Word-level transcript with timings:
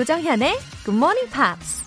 조정현의 0.00 0.56
Good 0.86 0.96
Morning 0.96 1.30
Pops. 1.30 1.84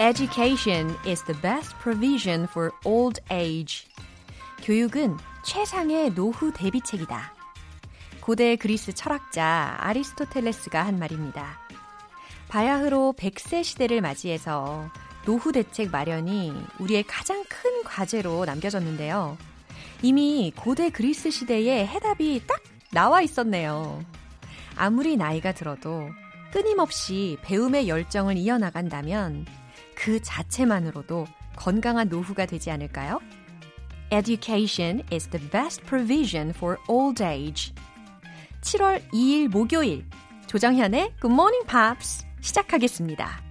Education 0.00 0.96
is 1.06 1.22
the 1.24 1.38
best 1.42 1.76
provision 1.82 2.44
for 2.44 2.70
old 2.86 3.20
age. 3.30 3.86
교육은 4.62 5.18
최상의 5.44 6.14
노후 6.14 6.50
대비책이다. 6.54 7.34
고대 8.22 8.56
그리스 8.56 8.94
철학자 8.94 9.76
아리스토텔레스가 9.80 10.82
한 10.82 10.98
말입니다. 10.98 11.60
바야흐로 12.48 13.12
100세 13.18 13.64
시대를 13.64 14.00
맞이해서 14.00 14.90
노후 15.26 15.52
대책 15.52 15.90
마련이 15.90 16.54
우리의 16.78 17.02
가장 17.02 17.44
큰 17.48 17.82
과제로 17.84 18.44
남겨졌는데요. 18.44 19.36
이미 20.02 20.52
고대 20.56 20.88
그리스 20.88 21.30
시대에 21.30 21.86
해답이 21.86 22.42
딱 22.46 22.62
나와 22.92 23.20
있었네요. 23.20 24.02
아무리 24.76 25.16
나이가 25.16 25.52
들어도 25.52 26.08
끊임없이 26.52 27.36
배움의 27.42 27.88
열정을 27.88 28.36
이어나간다면 28.36 29.46
그 29.94 30.22
자체만으로도 30.22 31.26
건강한 31.56 32.08
노후가 32.08 32.46
되지 32.46 32.70
않을까요? 32.70 33.20
Education 34.12 35.02
is 35.12 35.28
the 35.28 35.50
best 35.50 35.82
provision 35.84 36.50
for 36.50 36.76
old 36.88 37.22
age. 37.22 37.74
7월 38.60 39.02
2일 39.10 39.48
목요일 39.48 40.06
조정현의 40.46 41.14
Good 41.20 41.32
Morning 41.32 41.66
Pops 41.66 42.24
시작하겠습니다. 42.40 43.45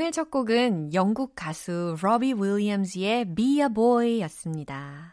오늘 0.00 0.12
첫 0.12 0.30
곡은 0.30 0.94
영국 0.94 1.32
가수 1.34 1.96
로비 2.00 2.34
윌리엄즈의 2.34 3.34
Be 3.34 3.60
a 3.62 3.68
Boy였습니다. 3.68 5.12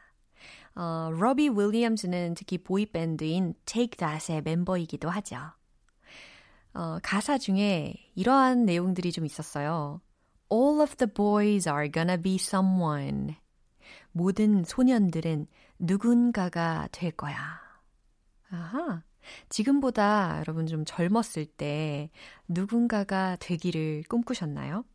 어, 0.76 1.10
로비 1.12 1.50
윌리엄즈는 1.50 2.36
특히 2.36 2.60
보이밴드인 2.60 3.56
Take 3.66 3.98
That의 3.98 4.44
멤버이기도 4.44 5.10
하죠. 5.10 5.38
어, 6.76 7.00
가사 7.02 7.40
중에 7.40 7.96
이러한 8.14 8.66
내용들이 8.66 9.12
좀 9.12 9.26
있었어요. 9.26 10.02
All 10.54 10.80
of 10.80 10.98
the 10.98 11.12
boys 11.12 11.68
are 11.68 11.92
gonna 11.92 12.22
be 12.22 12.36
someone. 12.36 13.38
모든 14.12 14.64
소년들은 14.64 15.48
누군가가 15.80 16.90
될 16.92 17.10
거야. 17.10 17.60
아하. 18.52 19.02
지금보다 19.50 20.38
여러분 20.40 20.68
좀 20.68 20.86
젊었을 20.86 21.46
때 21.46 22.10
누군가가 22.48 23.38
되기를 23.40 24.04
꿈꾸셨나요? 24.10 24.86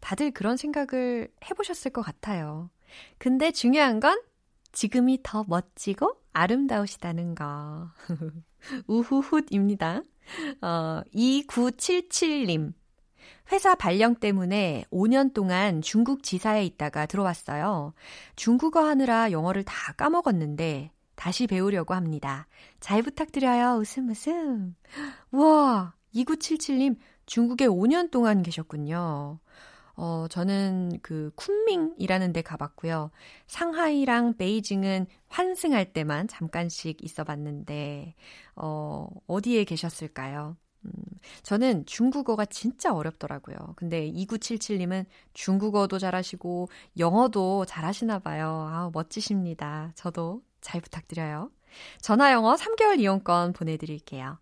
다들 0.00 0.30
그런 0.30 0.56
생각을 0.56 1.28
해보셨을 1.50 1.90
것 1.92 2.02
같아요. 2.02 2.70
근데 3.18 3.50
중요한 3.50 4.00
건 4.00 4.20
지금이 4.72 5.20
더 5.22 5.44
멋지고 5.46 6.16
아름다우시다는 6.32 7.34
거. 7.34 7.90
우후훗입니다. 8.86 10.02
어, 10.62 11.02
2977님. 11.14 12.72
회사 13.52 13.74
발령 13.74 14.14
때문에 14.14 14.84
5년 14.90 15.34
동안 15.34 15.82
중국 15.82 16.22
지사에 16.22 16.64
있다가 16.64 17.06
들어왔어요. 17.06 17.92
중국어 18.36 18.84
하느라 18.84 19.30
영어를 19.30 19.64
다 19.64 19.92
까먹었는데 19.94 20.90
다시 21.14 21.46
배우려고 21.46 21.94
합니다. 21.94 22.46
잘 22.80 23.02
부탁드려요. 23.02 23.78
웃음 23.78 24.10
웃음. 24.10 24.76
우와, 25.32 25.94
2977님 26.14 26.96
중국에 27.26 27.66
5년 27.66 28.10
동안 28.10 28.42
계셨군요. 28.42 29.38
어, 29.96 30.26
저는 30.28 30.98
그 31.02 31.30
쿤밍이라는 31.36 32.32
데 32.32 32.42
가봤고요. 32.42 33.10
상하이랑 33.46 34.36
베이징은 34.36 35.06
환승할 35.28 35.92
때만 35.92 36.26
잠깐씩 36.28 37.04
있어 37.04 37.24
봤는데, 37.24 38.14
어, 38.56 39.06
어디에 39.26 39.64
계셨을까요? 39.64 40.56
음, 40.84 40.90
저는 41.42 41.86
중국어가 41.86 42.44
진짜 42.44 42.92
어렵더라고요. 42.92 43.56
근데 43.76 44.10
2977님은 44.10 45.06
중국어도 45.32 45.98
잘하시고, 45.98 46.68
영어도 46.98 47.64
잘하시나 47.64 48.18
봐요. 48.18 48.68
아우, 48.70 48.90
멋지십니다. 48.92 49.92
저도 49.94 50.42
잘 50.64 50.80
부탁드려요. 50.80 51.50
전화 52.00 52.32
영어 52.32 52.54
3개월 52.54 52.98
이용권 52.98 53.52
보내드릴게요. 53.52 54.38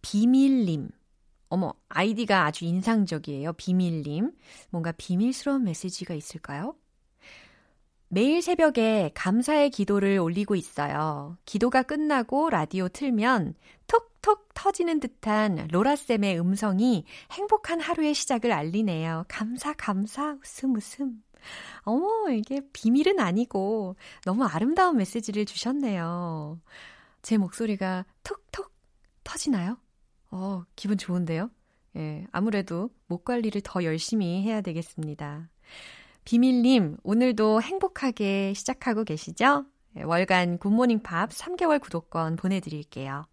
비밀님. 0.00 0.88
어머, 1.48 1.74
아이디가 1.88 2.46
아주 2.46 2.64
인상적이에요. 2.64 3.52
비밀님. 3.52 4.32
뭔가 4.70 4.92
비밀스러운 4.92 5.64
메시지가 5.64 6.14
있을까요? 6.14 6.74
매일 8.08 8.40
새벽에 8.40 9.10
감사의 9.14 9.70
기도를 9.70 10.18
올리고 10.18 10.54
있어요. 10.54 11.36
기도가 11.44 11.82
끝나고 11.82 12.50
라디오 12.50 12.88
틀면 12.88 13.54
톡톡 13.88 14.48
터지는 14.54 15.00
듯한 15.00 15.68
로라쌤의 15.70 16.40
음성이 16.40 17.04
행복한 17.32 17.80
하루의 17.80 18.14
시작을 18.14 18.50
알리네요. 18.52 19.24
감사, 19.28 19.74
감사, 19.74 20.38
웃음, 20.42 20.76
웃음. 20.76 21.22
어머, 21.82 22.30
이게 22.30 22.60
비밀은 22.72 23.20
아니고 23.20 23.96
너무 24.24 24.44
아름다운 24.44 24.96
메시지를 24.96 25.44
주셨네요. 25.44 26.60
제 27.22 27.36
목소리가 27.36 28.04
톡톡 28.22 28.72
터지나요? 29.24 29.78
어, 30.30 30.64
기분 30.76 30.98
좋은데요? 30.98 31.50
예, 31.96 32.26
아무래도 32.30 32.90
목 33.06 33.24
관리를 33.24 33.62
더 33.64 33.82
열심히 33.84 34.42
해야 34.42 34.60
되겠습니다. 34.60 35.48
비밀님, 36.24 36.98
오늘도 37.02 37.62
행복하게 37.62 38.52
시작하고 38.54 39.04
계시죠? 39.04 39.64
예, 39.96 40.02
월간 40.02 40.58
굿모닝 40.58 41.02
팝 41.02 41.30
3개월 41.30 41.80
구독권 41.80 42.36
보내드릴게요. 42.36 43.24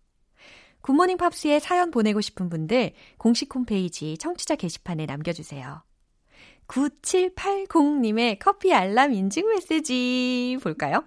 굿모닝 0.82 1.18
팝스에 1.18 1.60
사연 1.60 1.92
보내고 1.92 2.20
싶은 2.20 2.50
분들 2.50 2.92
공식 3.18 3.54
홈페이지 3.56 4.18
청취자 4.18 4.56
게시판에 4.56 5.06
남겨주세요. 5.06 5.82
9780님의 6.74 8.38
커피 8.40 8.74
알람 8.74 9.14
인증 9.14 9.48
메시지 9.48 10.58
볼까요? 10.62 11.04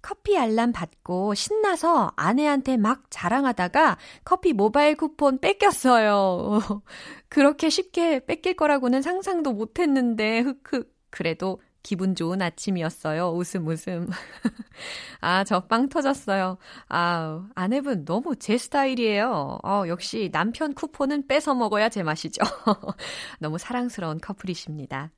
커피 0.00 0.38
알람 0.38 0.72
받고 0.72 1.34
신나서 1.34 2.12
아내한테 2.14 2.76
막 2.76 3.02
자랑하다가 3.10 3.98
커피 4.24 4.52
모바일 4.52 4.96
쿠폰 4.96 5.38
뺏겼어요. 5.40 6.60
그렇게 7.28 7.68
쉽게 7.68 8.24
뺏길 8.24 8.54
거라고는 8.54 9.02
상상도 9.02 9.52
못 9.52 9.80
했는데, 9.80 10.40
흑흑. 10.40 10.96
그래도 11.10 11.60
기분 11.88 12.14
좋은 12.14 12.42
아침이었어요. 12.42 13.30
웃음 13.30 13.66
웃음. 13.66 14.10
아, 15.22 15.42
저 15.44 15.60
빵 15.68 15.88
터졌어요. 15.88 16.58
아, 16.90 17.48
아내분 17.54 18.04
너무 18.04 18.36
제 18.36 18.58
스타일이에요. 18.58 19.58
어, 19.64 19.84
역시 19.88 20.28
남편 20.30 20.74
쿠폰은 20.74 21.26
뺏어 21.28 21.54
먹어야 21.54 21.88
제맛이죠. 21.88 22.42
너무 23.40 23.56
사랑스러운 23.56 24.20
커플이십니다. 24.20 25.12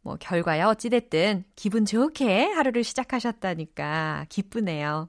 뭐, 0.00 0.16
결과야 0.18 0.66
어찌됐든 0.70 1.44
기분 1.54 1.84
좋게 1.84 2.46
하루를 2.50 2.82
시작하셨다니까 2.82 4.26
기쁘네요. 4.28 5.08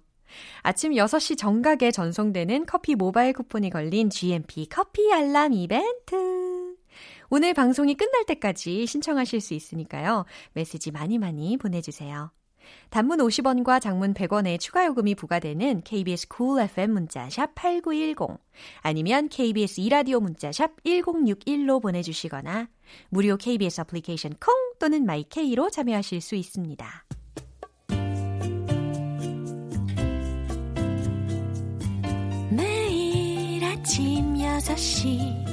아침 0.62 0.92
6시 0.94 1.40
정각에 1.40 1.90
전송되는 1.90 2.68
커피 2.68 2.94
모바일 2.94 3.34
쿠폰이 3.34 3.72
걸린 3.72 4.12
GMP 4.12 4.68
커피 4.70 5.12
알람 5.12 5.54
이벤트. 5.54 6.53
오늘 7.30 7.54
방송이 7.54 7.96
끝날 7.96 8.26
때까지 8.26 8.86
신청하실 8.86 9.42
수 9.42 9.54
있으니까요. 9.54 10.26
메시지 10.54 10.92
많이 10.92 11.18
많이 11.18 11.58
보내주세요. 11.58 12.32
단문 12.90 13.20
50원과 13.20 13.82
장문 13.82 14.14
100원의 14.14 14.60
추가 14.60 14.86
요금이 14.86 15.16
부과되는 15.16 15.82
KBS 15.82 16.28
cool 16.36 16.64
FM 16.64 16.92
문자 16.92 17.30
샵 17.30 17.54
8910 17.56 18.40
아니면 18.82 19.30
KBS 19.30 19.82
이라디오 19.82 20.20
문자 20.20 20.52
샵 20.52 20.82
1061로 20.84 21.82
보내주시거나 21.82 22.70
무료 23.10 23.38
KBS 23.38 23.82
애플리케이션 23.82 24.34
콩 24.40 24.54
또는 24.80 25.06
마이케이로 25.06 25.70
참여하실 25.70 26.22
수 26.22 26.36
있습니다. 26.36 27.06
매일 32.52 33.64
아침 33.64 34.36
6시 34.36 35.53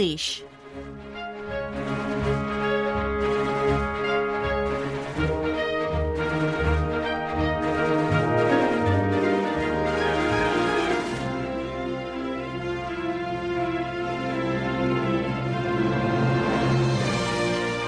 English 0.00 0.42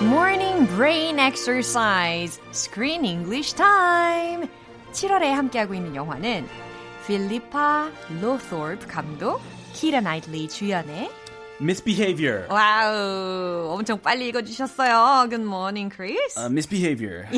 Morning 0.03 0.67
Brain 0.77 1.19
Exercise 1.19 2.39
Screen 2.53 3.07
English 3.07 3.55
Time 3.55 4.47
7월에 4.93 5.31
함께하고 5.33 5.73
있는 5.73 5.95
영화는 5.95 6.47
필리파 7.07 7.91
로토르프 8.21 8.87
감독, 8.87 9.41
키라 9.73 10.03
나이틀리 10.03 10.49
주연의 10.49 11.22
Misbehavior. 11.61 12.47
와우 12.49 13.71
엄청 13.75 14.01
빨리 14.01 14.29
읽어주셨어요. 14.29 15.29
Good 15.29 15.43
morning, 15.45 15.91
Chris. 15.93 16.39
Uh, 16.39 16.49
misbehavior. 16.49 17.27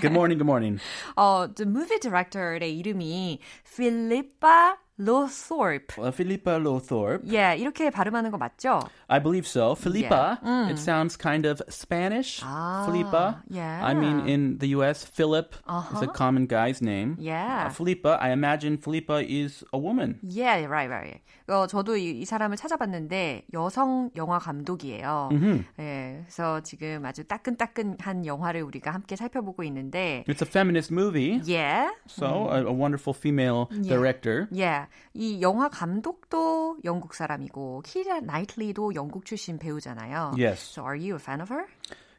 Good 0.00 0.12
morning, 0.12 0.38
good 0.38 0.46
morning. 0.48 0.80
어, 1.16 1.46
the 1.54 1.68
movie 1.68 1.98
director의 2.00 2.78
이름이 2.78 3.40
필리파 3.76 4.78
로토르프. 5.00 6.00
Uh, 6.02 6.10
Philippa 6.10 6.58
Lothorpe. 6.58 7.22
예, 7.32 7.56
이렇게 7.56 7.88
발음하는 7.90 8.32
거 8.32 8.36
맞죠? 8.36 8.80
I 9.06 9.20
believe 9.22 9.46
so. 9.46 9.74
Philippa, 9.76 10.38
Yeah. 10.42 10.70
it 10.72 10.78
sounds 10.78 11.16
kind 11.16 11.46
of 11.46 11.62
Spanish. 11.70 12.42
Ah, 12.44 12.84
Philippa. 12.84 13.42
yeah. 13.48 13.80
I 13.84 13.94
mean, 13.94 14.26
in 14.26 14.58
the 14.58 14.74
US, 14.74 15.04
Philip 15.04 15.54
is 15.94 16.02
a 16.02 16.08
common 16.08 16.46
guy's 16.48 16.82
name. 16.82 17.16
Yeah. 17.20 17.66
Uh, 17.66 17.70
Philippa, 17.70 18.18
I 18.20 18.30
imagine 18.32 18.76
Philippa 18.76 19.22
is 19.22 19.62
a 19.72 19.78
woman. 19.78 20.18
Yeah, 20.22 20.66
right, 20.66 20.90
right. 20.90 21.20
어, 21.46 21.66
저도 21.66 21.96
이, 21.96 22.20
이 22.20 22.24
사람을 22.26 22.56
찾아봤는데 22.58 23.46
여성 23.54 24.10
영화 24.16 24.38
감독이에요. 24.38 25.30
예, 25.78 26.24
그래서 26.26 26.60
지금 26.60 27.06
아주 27.06 27.24
따끈따끈한 27.24 28.26
영화를 28.26 28.62
우리가 28.62 28.90
함께 28.90 29.14
살펴보고 29.16 29.62
있는데, 29.62 30.24
It's 30.28 30.42
a 30.42 30.46
feminist 30.46 30.92
movie, 30.92 31.40
yeah, 31.46 31.88
so 32.06 32.48
a, 32.50 32.66
a 32.66 32.72
wonderful 32.72 33.14
female 33.14 33.68
director. 33.86 34.48
yeah. 34.52 34.81
이 35.14 35.40
영화 35.40 35.68
감독도 35.68 36.78
영국 36.84 37.14
사람이고 37.14 37.82
키라 37.84 38.20
나이틀리도 38.20 38.94
영국 38.94 39.24
출신 39.24 39.58
배우잖아요. 39.58 40.32
Yes. 40.38 40.60
So 40.60 40.84
are 40.84 40.96
you 40.96 41.14
a 41.14 41.18
fan 41.20 41.40
of 41.40 41.52
her? 41.52 41.66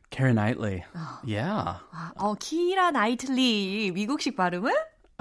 Kara 0.10 0.34
Knightley. 0.34 0.84
Yeah. 1.24 1.80
아, 1.92 2.12
어, 2.18 2.34
키라 2.36 2.92
나이틀리 2.92 3.92
미국식 3.94 4.36
발음은? 4.36 4.72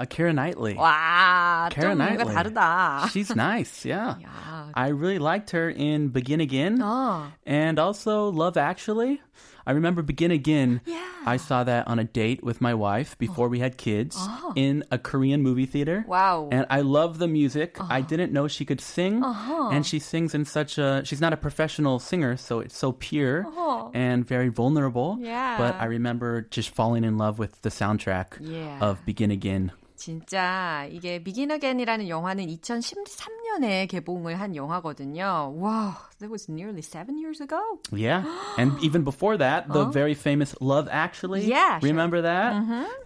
Uh, 0.01 0.05
Kara 0.07 0.31
Knightley. 0.31 0.75
와, 0.75 1.67
Keira 1.71 1.91
좀 1.91 1.97
뭔가 1.97 2.23
Knightley. 2.23 2.35
다르다. 2.35 3.07
She's 3.11 3.35
nice, 3.35 3.85
yeah. 3.85 4.15
야, 4.23 4.71
I 4.73 4.89
really 4.89 5.19
liked 5.19 5.51
her 5.51 5.69
in 5.69 6.09
Begin 6.13 6.39
Again 6.39 6.79
어. 6.81 7.31
and 7.45 7.77
also 7.77 8.29
Love 8.31 8.55
Actually. 8.57 9.21
I 9.66 9.72
remember 9.72 10.02
Begin 10.02 10.30
Again. 10.30 10.80
Yeah. 10.84 11.06
I 11.26 11.38
saw 11.38 11.64
that 11.64 11.88
on 11.88 11.98
a 11.98 12.04
date 12.04 12.44
with 12.44 12.60
my 12.60 12.74
wife 12.74 13.16
before 13.18 13.48
we 13.48 13.58
had 13.58 13.78
kids 13.78 14.16
oh. 14.18 14.52
in 14.56 14.84
a 14.90 14.98
Korean 14.98 15.42
movie 15.42 15.66
theater. 15.66 16.04
Wow. 16.06 16.48
And 16.52 16.66
I 16.68 16.80
love 16.80 17.18
the 17.18 17.28
music. 17.28 17.78
I 17.80 17.82
uh-huh. 17.82 18.00
didn't 18.00 18.32
know 18.32 18.46
she 18.46 18.64
could 18.64 18.80
sing. 18.80 19.22
Uh-huh. 19.24 19.70
And 19.70 19.86
she 19.86 19.98
sings 19.98 20.34
in 20.34 20.44
such 20.44 20.76
a 20.78 21.02
she's 21.04 21.20
not 21.20 21.32
a 21.32 21.36
professional 21.36 21.98
singer, 21.98 22.36
so 22.36 22.60
it's 22.60 22.76
so 22.76 22.92
pure 22.92 23.46
uh-huh. 23.46 23.90
and 23.94 24.26
very 24.26 24.48
vulnerable. 24.48 25.18
Yeah. 25.20 25.56
But 25.56 25.76
I 25.76 25.86
remember 25.86 26.42
just 26.42 26.70
falling 26.70 27.04
in 27.04 27.16
love 27.16 27.38
with 27.38 27.62
the 27.62 27.70
soundtrack 27.70 28.36
Yeah. 28.40 28.78
of 28.80 29.04
Begin 29.06 29.30
Again. 29.30 29.72
진짜 30.03 30.87
이게 30.89 31.21
Begin 31.21 31.51
Again이라는 31.51 32.07
영화는 32.07 32.47
2013년에 32.47 33.87
개봉을 33.89 34.39
한 34.39 34.55
영화거든요. 34.55 35.53
와, 35.57 35.97
that 36.19 36.31
was 36.31 36.49
nearly 36.49 36.81
seven 36.81 37.17
years 37.17 37.41
ago. 37.41 37.59
Yeah. 37.91 38.23
and 38.57 38.71
even 38.81 39.03
before 39.03 39.37
that, 39.37 39.67
the 39.67 39.85
very 39.91 40.13
famous 40.13 40.55
Love 40.61 40.87
Actually. 40.89 41.45
Yeah, 41.45 41.79
sure. 41.79 41.89
Remember 41.89 42.21
that? 42.21 42.55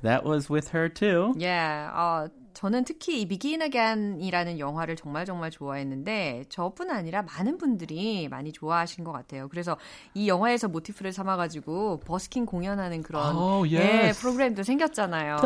That 0.03 0.23
was 0.23 0.50
with 0.50 0.69
her 0.69 0.88
too. 0.88 1.33
Yeah, 1.38 1.89
어, 1.95 2.29
저는 2.58 2.82
특히 2.82 3.20
이 3.20 3.28
Begin 3.28 3.62
Again이라는 3.62 4.58
영화를 4.58 4.96
정말 4.96 5.25
정말 5.25 5.49
좋아했는데 5.49 6.46
저뿐 6.49 6.90
아니라 6.90 7.22
많은 7.22 7.56
분들이 7.56 8.26
많이 8.28 8.50
좋아하신 8.50 9.05
것 9.05 9.12
같아요. 9.12 9.46
그래서 9.46 9.76
이 10.12 10.26
영화에서 10.26 10.66
모티프를 10.66 11.12
삼아가지고 11.12 12.00
버스킹 12.00 12.46
공연하는 12.46 13.05
그런 13.05 13.37
Oh, 13.37 13.72
예, 13.72 13.78
yes. 13.78 14.20
프로그램도 14.20 14.64
생겼잖아요. 14.64 15.37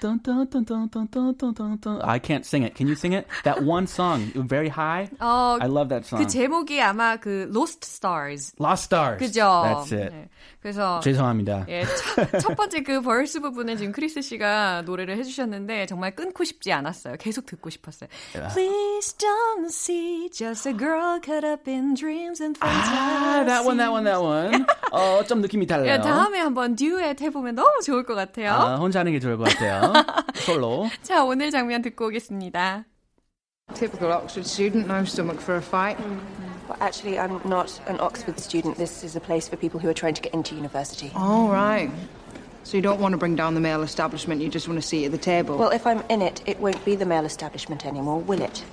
Dun, 0.00 0.18
dun, 0.22 0.46
dun. 0.48 0.64
Dun, 0.64 0.88
dun, 0.88 1.08
dun, 1.10 1.34
dun, 1.36 1.52
dun, 1.54 1.78
dun. 1.80 2.00
I 2.02 2.18
can't 2.18 2.44
sing 2.46 2.62
it. 2.62 2.74
Can 2.74 2.86
you 2.86 2.94
sing 2.94 3.12
it? 3.12 3.26
That 3.44 3.62
one 3.62 3.86
song, 3.86 4.30
very 4.48 4.68
high. 4.68 5.08
어, 5.20 5.58
I 5.60 5.66
love 5.66 5.88
that 5.88 6.06
song. 6.06 6.22
그 6.24 6.30
제목이 6.30 6.80
아마 6.80 7.16
그 7.16 7.50
Lost 7.52 7.84
Stars. 7.84 8.52
Lost 8.60 8.84
Stars. 8.84 9.18
그죠? 9.18 9.40
That's 9.42 9.92
it. 9.92 10.10
네. 10.14 10.28
그래서 10.62 11.00
죄송합니다. 11.00 11.64
예, 11.68 11.84
첫, 11.84 12.40
첫 12.40 12.56
번째 12.56 12.82
그 12.82 13.00
verse 13.00 13.40
부분은 13.40 13.78
지금 13.78 13.92
크리스 13.92 14.20
씨가 14.20 14.82
노래를 14.82 15.16
해주셨는데 15.16 15.86
정말 15.86 16.14
끊고 16.14 16.44
싶지 16.44 16.70
않았어요. 16.72 17.16
계속 17.18 17.46
듣고 17.46 17.70
싶었어요. 17.70 18.08
Please 18.52 19.16
don't 19.16 19.68
see 19.70 20.28
just 20.30 20.68
a 20.68 20.76
girl 20.76 21.18
caught 21.22 21.46
up 21.46 21.68
in 21.68 21.94
dreams 21.94 22.42
and 22.42 22.58
fantasy. 22.58 22.94
Ah, 22.94 23.42
that 23.46 23.64
one, 23.64 23.78
that 23.78 23.90
one, 23.90 24.04
that 24.04 24.20
one. 24.22 24.66
어, 24.92 25.24
좀 25.24 25.40
느낌이 25.40 25.66
달라요. 25.66 25.92
예, 25.94 25.98
다음에 25.98 26.38
한번 26.40 26.76
듀엣 26.76 27.20
해보면 27.22 27.54
너무 27.54 27.80
좋을 27.82 28.04
것 28.04 28.14
같아요. 28.14 28.52
아, 28.52 28.76
혼자 28.76 29.00
하는 29.00 29.12
게 29.12 29.18
좋을 29.20 29.38
것 29.38 29.44
같아요. 29.44 29.89
솔로. 30.35 30.89
자, 31.03 31.23
오늘 31.23 31.51
장면 31.51 31.81
듣고 31.81 32.07
오겠습니다. 32.07 32.85
Typical 33.73 34.11
Oxford 34.11 34.47
student, 34.47 34.87
no 34.87 35.03
stomach 35.03 35.41
for 35.41 35.55
a 35.57 35.61
fight. 35.61 35.99
Well, 36.69 36.77
actually, 36.81 37.17
I'm 37.17 37.41
not 37.45 37.79
an 37.87 37.99
Oxford 37.99 38.39
student. 38.39 38.77
This 38.77 39.03
is 39.03 39.15
a 39.15 39.19
place 39.19 39.47
for 39.47 39.57
people 39.57 39.79
who 39.79 39.89
are 39.89 39.93
trying 39.93 40.13
to 40.15 40.21
get 40.21 40.33
into 40.33 40.55
university. 40.55 41.11
All 41.15 41.49
right. 41.49 41.89
So 42.63 42.77
you 42.77 42.81
don't 42.81 42.99
want 42.99 43.13
to 43.13 43.17
bring 43.17 43.35
down 43.35 43.53
the 43.53 43.61
male 43.61 43.83
establishment, 43.83 44.41
you 44.41 44.49
just 44.49 44.67
want 44.67 44.81
to 44.81 44.87
see 44.87 45.05
at 45.05 45.11
the 45.11 45.19
table. 45.19 45.55
Well, 45.57 45.69
if 45.69 45.85
I'm 45.85 46.03
in 46.09 46.21
it, 46.23 46.41
it 46.47 46.59
won't 46.59 46.83
be 46.83 46.95
the 46.95 47.05
male 47.05 47.25
establishment 47.25 47.85
anymore, 47.85 48.19
will 48.19 48.41
it? 48.41 48.63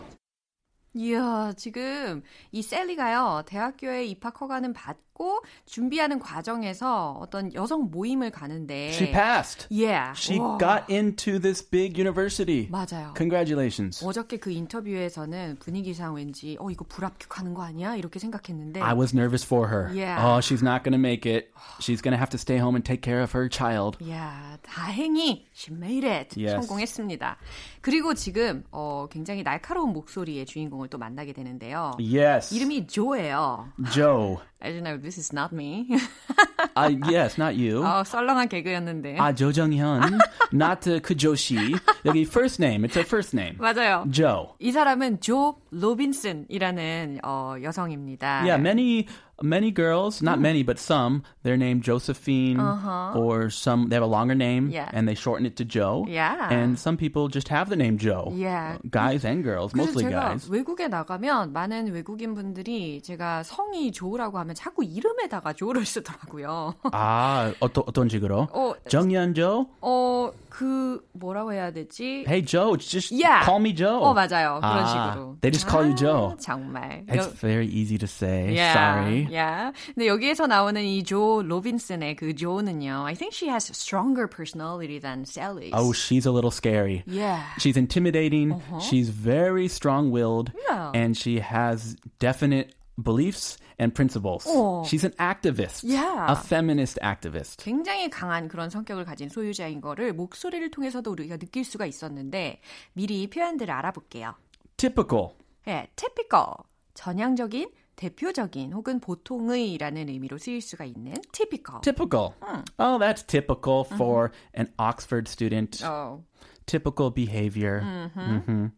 이야, 0.94 1.52
지금 1.56 2.23
이 2.52 2.62
셀리가요, 2.62 3.42
대학교에 3.47 4.04
입학 4.04 4.40
허가는 4.40 4.73
받 4.73 4.97
고 5.17 5.41
준비하는 5.65 6.19
과정에서 6.19 7.17
어떤 7.19 7.51
여성 7.55 7.89
모임을 7.89 8.29
가는데. 8.29 8.89
She 8.89 9.12
passed. 9.12 9.67
Yeah. 9.71 10.13
She 10.15 10.39
와. 10.39 10.59
got 10.59 10.83
into 10.93 11.39
this 11.39 11.67
big 11.67 11.97
university. 12.00 12.67
맞아요. 12.69 13.15
Congratulations. 13.17 14.05
어저께 14.05 14.38
그 14.38 14.51
인터뷰에서는 14.51 15.57
분위기상 15.59 16.13
왠지 16.13 16.55
어 16.59 16.69
이거 16.69 16.86
불합격하는 16.88 17.55
거 17.55 17.63
아니야 17.63 17.95
이렇게 17.95 18.19
생각했는데 18.19 18.79
I 18.79 18.93
was 18.93 19.15
nervous 19.15 19.43
for 19.43 19.67
her. 19.69 19.89
Yeah. 19.89 20.21
Oh, 20.24 20.39
she's 20.39 20.62
not 20.62 20.83
going 20.83 20.93
to 20.93 21.01
make 21.01 21.25
it. 21.25 21.50
She's 21.79 22.03
going 22.03 22.13
to 22.13 22.19
have 22.21 22.29
to 22.29 22.38
stay 22.38 22.59
home 22.59 22.75
and 22.75 22.86
take 22.86 23.01
care 23.01 23.24
of 23.24 23.33
her 23.36 23.50
child. 23.50 23.97
야 24.07 24.59
다행히 24.62 25.47
she 25.51 25.74
made 25.75 26.05
it 26.07 26.39
Yes. 26.39 26.53
성공했습니다. 26.62 27.38
그리고 27.81 28.13
지금 28.13 28.63
어 28.69 29.07
굉장히 29.09 29.41
날카로운 29.41 29.93
목소리의 29.93 30.45
주인공을 30.45 30.89
또 30.89 31.00
만나게 31.00 31.33
되는데요. 31.33 31.93
Yes. 31.97 32.53
이름이 32.53 32.86
조예요. 32.86 33.74
Joe. 33.91 34.38
Know 34.59 34.97
this 35.06 35.18
is 35.18 35.32
not 35.32 35.52
me. 35.52 35.87
Uh, 36.76 36.90
yes, 37.11 37.37
not 37.38 37.54
you. 37.54 37.82
어 37.85 38.02
썰렁한 38.04 38.49
개그였는데 38.49 39.16
아, 39.18 39.35
조정현. 39.35 40.18
not 40.52 40.88
uh, 40.88 41.00
그조씨. 41.00 41.56
여기 42.04 42.23
first 42.23 42.61
name. 42.62 42.85
It's 42.87 42.94
her 42.97 43.04
first 43.06 43.35
name. 43.37 43.56
맞아요. 43.59 44.04
Joe. 44.11 44.54
이 44.59 44.73
사람은 44.73 45.21
조 45.21 45.56
로빈슨이라는 45.71 47.21
어, 47.25 47.56
여성입니다. 47.62 48.42
Yeah, 48.44 48.59
many 48.61 49.06
many 49.42 49.73
girls, 49.73 50.23
not 50.23 50.38
many, 50.38 50.62
but 50.62 50.78
some, 50.78 51.25
they're 51.42 51.56
named 51.56 51.82
Josephine 51.82 52.61
or 52.61 53.50
some, 53.50 53.88
they 53.88 53.97
have 53.97 54.02
a 54.02 54.06
longer 54.06 54.35
name 54.37 54.68
Yeah. 54.71 54.88
and 54.92 55.09
they 55.09 55.14
shorten 55.16 55.47
it 55.47 55.56
to 55.56 55.64
Joe. 55.64 56.06
Yeah. 56.09 56.47
And 56.49 56.78
some 56.78 56.97
people 56.97 57.26
just 57.28 57.49
have 57.49 57.68
the 57.68 57.75
name 57.75 57.99
Joe. 57.99 58.30
Yeah. 58.37 58.78
Guys 58.88 59.25
and 59.25 59.42
girls, 59.42 59.73
그래서 59.73 59.87
mostly 59.99 60.04
제가 60.04 60.21
guys. 60.38 60.49
외국에 60.49 60.87
나가면 60.87 61.52
많은 61.52 61.92
외국인 61.92 62.35
분들이 62.35 63.02
제가 63.02 63.42
성이 63.42 63.90
조라고 63.90 64.38
하면 64.38 64.54
자꾸 64.54 64.85
이름에다가 64.85 65.52
조를 65.54 65.85
쓰더라고요. 65.87 66.75
아, 66.92 67.52
어떤, 67.59 67.82
어떤 67.88 68.09
식으로? 68.09 68.47
어, 68.52 68.75
정연조? 68.88 69.66
어, 69.80 70.30
그 70.56 71.00
뭐라고 71.12 71.52
해야 71.54 71.71
되지? 71.73 72.25
Hey 72.28 72.42
Joe, 72.44 72.76
just 72.76 73.11
Yeah. 73.14 73.42
call 73.44 73.59
me 73.61 73.75
Joe. 73.75 74.02
어, 74.02 74.12
맞아요. 74.12 74.61
그런 74.61 74.85
아, 74.85 74.87
식으로. 75.14 75.37
They 75.40 75.50
just 75.50 75.66
call 75.68 75.85
you 75.87 75.94
아, 75.94 75.97
Joe. 75.97 76.37
정말. 76.38 77.04
It's 77.09 77.16
여- 77.26 77.32
very 77.40 77.66
easy 77.66 77.97
to 77.99 78.06
say. 78.06 78.52
Yeah, 78.54 78.73
Sorry. 78.75 79.26
Yeah. 79.30 79.73
근데 79.94 80.06
여기에서 80.06 80.47
나오는 80.47 80.82
이 80.85 81.02
조 81.02 81.42
로빈슨의 81.42 82.16
그 82.16 82.35
조는요. 82.35 83.04
I 83.06 83.14
think 83.14 83.32
she 83.35 83.49
has 83.49 83.64
stronger 83.75 84.26
personality 84.28 84.99
than 85.00 85.25
Sally's. 85.25 85.73
Oh, 85.73 85.92
she's 85.92 86.26
a 86.26 86.30
little 86.30 86.50
scary. 86.52 87.02
yeah. 87.06 87.40
She's 87.59 87.76
intimidating. 87.78 88.61
She's 88.80 89.09
very 89.09 89.68
strong-willed, 89.68 90.52
Yeah. 90.68 90.92
and 90.94 91.16
she 91.16 91.40
has 91.40 91.97
definite 92.21 92.75
beliefs 93.02 93.56
and 93.79 93.93
principles. 93.93 94.46
Oh. 94.48 94.84
She's 94.86 95.03
an 95.03 95.13
activist, 95.19 95.84
Yeah. 95.84 96.25
a 96.31 96.36
feminist 96.36 97.00
activist. 97.01 97.63
굉장히 97.63 98.10
강한 98.10 98.48
그런 98.48 98.69
성격을 98.69 99.05
가진 99.05 99.29
소유자인 99.29 99.81
거를 99.81 100.13
목소리를 100.13 100.69
통해서도 100.72 101.12
우리가 101.12 101.38
느낄 101.38 101.63
수가 101.63 101.86
있었는데 101.86 102.60
미리 102.93 103.27
표현들을 103.29 103.72
알아볼게요. 103.74 104.36
Typical. 104.77 105.29
예, 105.67 105.88
typical, 105.96 106.53
전형적인, 106.93 107.69
대표적인 107.96 108.74
혹은 108.74 109.00
보통의라는 109.00 110.10
의미로 110.10 110.38
쓰일 110.38 110.62
수가 110.62 110.86
있는 110.86 111.13
typical. 111.31 111.81
Typical. 111.81 112.34
Oh, 112.77 113.00
that's 113.00 113.24
typical 113.25 113.84
for 113.86 114.31
an 114.57 114.67
Oxford 114.77 115.27
student. 115.27 115.84
어, 115.84 116.24
Typical 116.67 117.12
behavior. 117.13 117.81
Mhm. 117.81 118.72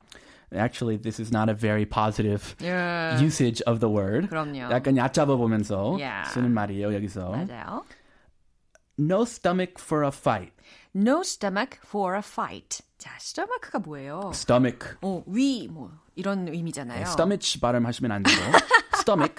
Actually, 0.55 0.97
this 0.97 1.19
is 1.19 1.33
not 1.33 1.49
a 1.51 1.55
very 1.55 1.85
positive 1.85 2.55
예, 2.63 3.17
usage 3.21 3.61
of 3.67 3.81
the 3.81 3.91
word. 3.93 4.29
그럼요. 4.29 4.71
약간 4.71 4.97
얕잡아 4.97 5.37
보면서 5.37 5.97
Yeah. 5.99 6.31
쓰는 6.33 6.53
말이에요, 6.55 6.95
여기서. 6.95 7.31
맞아요. 7.31 7.85
No 8.99 9.23
stomach 9.23 9.75
for 9.81 10.05
a 10.05 10.13
fight. 10.13 10.53
No 10.95 11.23
stomach 11.23 11.79
for 11.85 12.15
a 12.15 12.23
fight. 12.23 12.83
자, 12.99 13.11
stomach가 13.19 13.81
뭐예요? 13.81 14.31
Stomach. 14.33 14.95
어, 15.03 15.25
위, 15.27 15.67
뭐, 15.69 15.91
이런 16.15 16.47
의미잖아요. 16.47 17.03
stomach 17.09 17.59
발음하시면 17.61 18.13
안 18.13 18.23
되고. 18.23 18.39
stomach. 18.95 19.35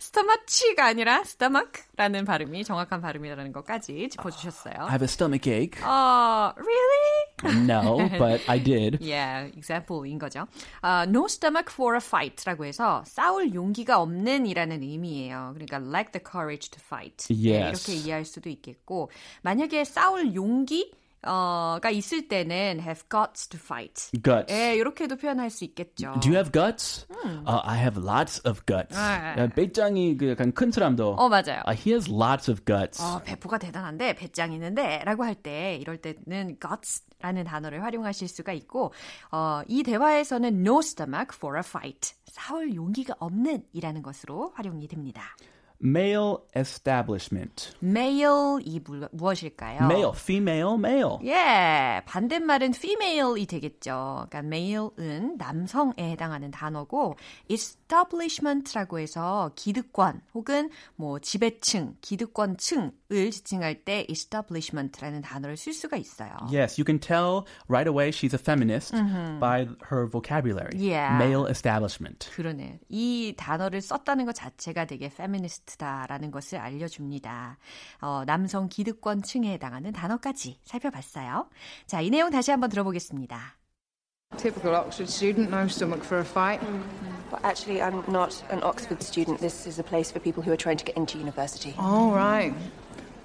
스토마치가 0.00 0.86
아니라 0.86 1.20
stomach라는 1.20 2.24
발음이 2.24 2.64
정확한 2.64 3.00
발음이라는 3.00 3.52
것까지 3.52 3.92
I 4.02 4.08
짚어주셨어요. 4.10 4.74
have 4.90 5.02
a 5.02 5.08
stomach 5.08 5.48
ache. 5.48 5.80
어, 5.84 6.52
really? 6.56 7.25
No, 7.43 8.09
but 8.17 8.41
I 8.47 8.57
did. 8.57 8.99
Yeah, 9.01 9.47
example인 9.55 10.17
거죠. 10.17 10.47
아, 10.81 11.03
no 11.07 11.25
stomach 11.25 11.69
for 11.71 11.95
a 11.95 12.01
fight라고 12.01 12.65
해서 12.65 13.03
싸울 13.05 13.53
용기가 13.53 14.01
없는이라는 14.01 14.81
의미예요. 14.81 15.53
그러니까 15.53 15.77
lack 15.77 16.11
the 16.11 16.23
courage 16.23 16.69
to 16.71 16.79
fight. 16.83 17.27
네, 17.33 17.35
Yes. 17.59 17.91
이렇게 17.91 18.01
이해할 18.03 18.25
수도 18.25 18.49
있겠고 18.49 19.11
만약에 19.43 19.83
싸울 19.83 20.33
용기 20.33 20.91
어가 21.27 21.89
있을 21.89 22.27
때는 22.27 22.79
have 22.79 23.03
guts 23.09 23.47
to 23.49 23.59
fight. 23.61 24.09
Guts. 24.23 24.51
예, 24.53 24.75
이렇게도 24.75 25.17
표현할 25.17 25.49
수 25.49 25.63
있겠죠. 25.65 26.13
Do 26.21 26.29
you 26.31 26.35
have 26.35 26.51
guts? 26.51 27.05
Uh, 27.25 27.61
I 27.63 27.77
have 27.79 28.01
lots 28.01 28.41
of 28.47 28.61
guts. 28.65 28.97
아. 28.97 29.35
야, 29.37 29.47
배짱이 29.47 30.17
그 30.17 30.29
약간 30.29 30.51
큰 30.53 30.71
사람도. 30.71 31.15
어, 31.15 31.29
맞아요. 31.29 31.61
Uh, 31.67 31.75
he 31.75 31.91
has 31.93 32.09
lots 32.09 32.49
of 32.49 32.63
guts. 32.65 33.01
어, 33.03 33.21
배포가 33.23 33.57
대단한데 33.57 34.15
배짱 34.15 34.53
있는데 34.53 35.01
라고 35.05 35.23
할 35.23 35.35
때 35.35 35.75
이럴 35.79 35.97
때는 35.97 36.57
guts라는 36.59 37.43
단어를 37.43 37.83
활용하실 37.83 38.27
수가 38.27 38.53
있고 38.53 38.91
어, 39.31 39.61
이 39.67 39.83
대화에서는 39.83 40.65
no 40.65 40.79
stomach 40.79 41.29
for 41.35 41.57
a 41.57 41.61
fight 41.63 42.13
싸울 42.25 42.73
용기가 42.73 43.13
없는 43.19 43.63
이라는 43.73 44.01
것으로 44.01 44.51
활용이 44.55 44.87
됩니다. 44.87 45.35
Male 45.79 46.37
establishment. 46.55 47.73
male이 47.83 48.79
무, 48.83 49.07
무엇일까요? 49.11 49.83
Male, 49.83 50.11
female, 50.15 50.73
male. 50.77 51.17
예, 51.23 52.01
반대말은 52.05 52.73
female이 52.73 53.45
되겠죠. 53.45 54.25
그러니까 54.29 54.39
male은 54.39 55.37
남성에 55.37 55.93
해당하는 55.99 56.49
단어고 56.51 57.15
establishment라고 57.87 58.99
해서 58.99 59.51
기득권 59.55 60.21
혹은 60.33 60.69
뭐 60.95 61.19
지배층, 61.19 61.95
기득권층을 62.01 63.31
지칭할 63.31 63.85
때 63.85 64.05
establishment라는 64.09 65.21
단어를 65.21 65.57
쓸 65.57 65.73
수가 65.73 65.97
있어요. 65.97 66.31
Yes, 66.51 66.79
you 66.79 66.85
can 66.85 66.99
tell 66.99 67.45
right 67.67 67.89
away 67.89 68.09
she's 68.09 68.33
a 68.33 68.39
feminist 68.39 68.93
by 69.39 69.67
her 69.91 70.07
vocabulary. 70.09 70.71
Yeah. 70.75 71.15
Male 71.15 71.49
establishment. 71.49 72.29
그러네. 72.31 72.79
이 72.89 73.33
단어를 73.37 73.81
썼다는 73.81 74.25
것 74.25 74.33
자체가 74.35 74.85
되게 74.85 75.09
페미니스트다라는 75.09 76.31
것을 76.31 76.59
알려줍니다. 76.59 77.57
어, 78.01 78.23
남성 78.25 78.67
기득권층에 78.67 79.51
해당하는 79.53 79.93
단어까지 79.93 80.59
살펴봤어요. 80.63 81.49
자, 81.85 82.01
이 82.01 82.09
내용 82.09 82.29
다시 82.29 82.51
한번 82.51 82.69
들어보겠습니다. 82.69 83.57
Typical 84.37 84.75
Oxford 84.75 85.09
student, 85.09 85.49
no 85.49 85.67
stomach 85.67 86.03
for 86.03 86.19
a 86.19 86.25
fight. 86.25 86.61
But 87.31 87.43
actually, 87.43 87.81
I'm 87.81 88.03
not 88.07 88.41
an 88.51 88.61
Oxford 88.63 89.01
student. 89.01 89.39
This 89.39 89.65
is 89.65 89.79
a 89.79 89.83
place 89.83 90.11
for 90.11 90.19
people 90.19 90.43
who 90.43 90.51
are 90.51 90.57
trying 90.57 90.77
to 90.77 90.85
get 90.85 90.95
into 90.95 91.17
university. 91.17 91.73
All 91.77 92.11
right. 92.11 92.53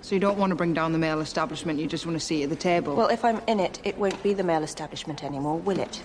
So 0.01 0.15
you 0.15 0.21
don't 0.21 0.39
want 0.39 0.51
to 0.51 0.57
bring 0.57 0.73
down 0.73 0.93
the 0.93 0.99
male 0.99 1.21
establishment, 1.21 1.79
you 1.79 1.87
just 1.87 2.07
want 2.07 2.19
to 2.19 2.25
see 2.25 2.43
at 2.43 2.49
the 2.49 2.57
table. 2.57 2.97
Well, 2.97 3.09
if 3.09 3.25
I'm 3.25 3.41
in 3.47 3.61
it, 3.61 3.79
it 3.85 3.97
won't 3.99 4.21
be 4.23 4.35
the 4.35 4.43
male 4.43 4.65
establishment 4.65 5.23
anymore, 5.23 5.59
will 5.59 5.79
it? 5.79 6.03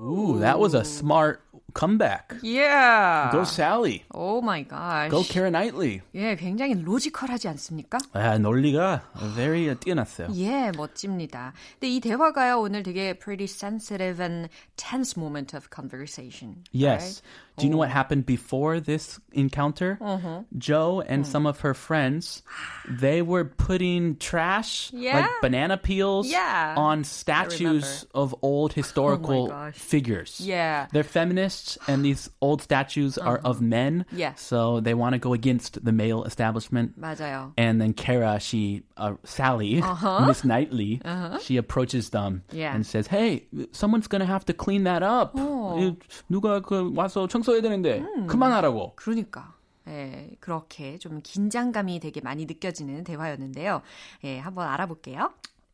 Ooh, 0.00 0.40
that 0.40 0.58
was 0.58 0.74
a 0.74 0.84
smart 0.84 1.40
comeback. 1.72 2.34
Yeah. 2.42 3.30
Go 3.32 3.44
Sally. 3.44 4.04
Oh 4.12 4.40
my 4.40 4.62
gosh. 4.62 5.10
Go 5.10 5.22
Karen 5.22 5.52
Knightley. 5.52 6.02
예, 6.14 6.36
굉장히 6.36 6.74
로지컬하지 6.74 7.48
않습니까? 7.48 7.98
아, 8.12 8.38
논리가 8.38 9.02
very 9.34 9.74
뛰어났어요. 9.76 10.28
예, 10.34 10.72
멋집니다. 10.76 11.52
근데 11.78 11.94
이 11.94 12.00
대화가요 12.00 12.60
오늘 12.60 12.82
되게 12.82 13.14
pretty 13.14 13.44
sensitive 13.44 14.20
and 14.20 14.48
tense 14.76 15.16
moment 15.16 15.54
of 15.56 15.68
conversation. 15.70 16.64
Yes. 16.72 17.22
Do 17.58 17.64
you 17.64 17.70
know 17.70 17.76
what 17.78 17.90
happened 17.90 18.26
before 18.26 18.80
this 18.80 19.20
encounter? 19.30 19.96
Uh-huh. 20.02 20.42
Joe 20.58 21.02
and 21.06 21.24
some 21.24 21.46
of 21.46 21.60
her 21.60 21.72
friends, 21.72 22.42
they 22.90 23.22
were 23.22 23.44
putting 23.44 24.16
trash, 24.18 24.90
like 24.92 25.02
Yeah. 25.22 25.28
banana 25.40 25.76
peels, 25.78 26.26
Yeah. 26.26 26.74
on 26.76 27.04
statues 27.04 28.06
of 28.12 28.34
old 28.42 28.72
historical 28.72 29.48
gosh. 29.54 29.78
figures. 29.78 30.40
Yeah. 30.42 30.86
They're 30.92 31.04
feminists, 31.06 31.78
and 31.86 32.04
these 32.04 32.28
old 32.40 32.60
statues 32.62 33.18
are 33.18 33.38
of 33.44 33.60
men. 33.62 34.04
Yeah. 34.10 34.34
So 34.34 34.80
they 34.80 34.94
want 34.94 35.14
to 35.14 35.20
go 35.22 35.32
against 35.32 35.78
the 35.84 35.92
male 35.92 36.24
establishment. 36.24 36.98
맞아요. 37.00 37.52
And 37.56 37.80
then 37.80 37.92
Kara, 37.92 38.40
she, 38.40 38.82
uh, 38.96 39.14
Sally, 39.22 39.82
Miss 40.26 40.42
Knightley, 40.44 41.00
she 41.40 41.56
approaches 41.56 42.10
them 42.10 42.42
Uh-huh. 42.50 42.58
Yeah. 42.58 42.74
and 42.74 42.84
says, 42.84 43.06
"Hey, 43.06 43.46
someone's 43.70 44.08
gonna 44.08 44.26
have 44.26 44.44
to 44.46 44.52
clean 44.52 44.84
that 44.84 45.02
up. 45.04 45.38
Oh. 45.38 45.78
이, 45.78 45.96
누가 46.30 46.60
그 46.60 46.90
와서 46.94 47.26
청소 47.28 47.47
해야 47.53 47.61
되는데 47.61 47.99
음. 47.99 48.27
그만하라고." 48.27 48.93
그러니까. 48.95 49.55
예, 49.87 50.29
그렇게 50.39 50.97
좀 50.99 51.19
긴장감이 51.23 51.99
되게 51.99 52.21
많이 52.21 52.45
느껴지는 52.45 53.03
대화였는데요. 53.03 53.81
예, 54.23 54.37
한번 54.39 54.67
알아볼게요. 54.67 55.31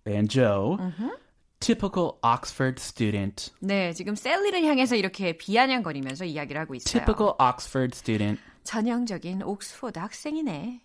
And 0.07 0.29
Joe, 0.29 0.77
Mm-hmm. 0.77 1.11
typical 1.59 2.11
Oxford 2.23 2.79
student. 2.81 3.51
네, 3.59 3.91
지금 3.93 4.15
셀리를 4.15 4.63
향해서 4.63 4.95
이렇게 4.95 5.35
비아냥거리면서 5.35 6.25
이야기를 6.25 6.61
하고 6.61 6.75
있어요. 6.75 7.03
Typical 7.03 7.33
Oxford 7.41 7.95
student. 7.97 8.41
전형적인 8.63 9.41
옥스포드 9.43 9.99
학생이네. 9.99 10.81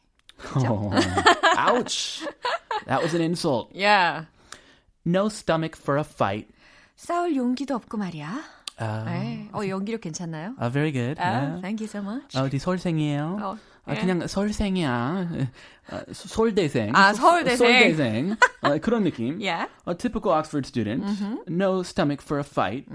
Oh, 0.57 0.91
ouch. 1.57 2.25
That 2.87 3.03
was 3.03 3.15
an 3.15 3.23
insult. 3.23 3.69
야, 3.81 4.27
No 5.07 5.27
stomach 5.27 5.79
for 5.79 5.99
a 5.99 6.05
fight. 6.05 6.49
싸울 6.97 7.37
용기도 7.37 7.75
없고 7.75 7.97
말이야. 7.99 8.43
Uh, 8.80 9.06
네, 9.06 9.50
어, 9.54 9.66
연기력 9.68 10.02
괜찮나요? 10.02 10.54
uh, 10.60 10.70
very 10.70 10.92
good. 10.92 11.18
아, 11.18 11.24
yeah. 11.24 11.62
thank 11.62 11.80
you 11.80 11.88
so 11.88 12.02
much. 12.02 12.36
어디 12.36 12.60
서울생이에요? 12.60 13.40
어, 13.42 13.58
아, 13.86 13.96
예. 13.96 14.00
그냥 14.00 14.28
서울생이야. 14.28 15.28
어, 15.92 16.02
서울대생. 16.12 16.92
아, 16.94 17.14
서울대생. 17.14 17.58
서울대생. 17.58 18.36
어, 18.64 18.78
그런 18.80 19.04
느낌. 19.04 19.40
Yeah. 19.40 19.70
A 19.88 19.96
typical 19.96 20.32
Oxford 20.34 20.66
student. 20.66 21.06
No 21.48 21.84
stomach 21.84 22.22
for 22.22 22.40
a 22.40 22.44
fight. 22.44 22.86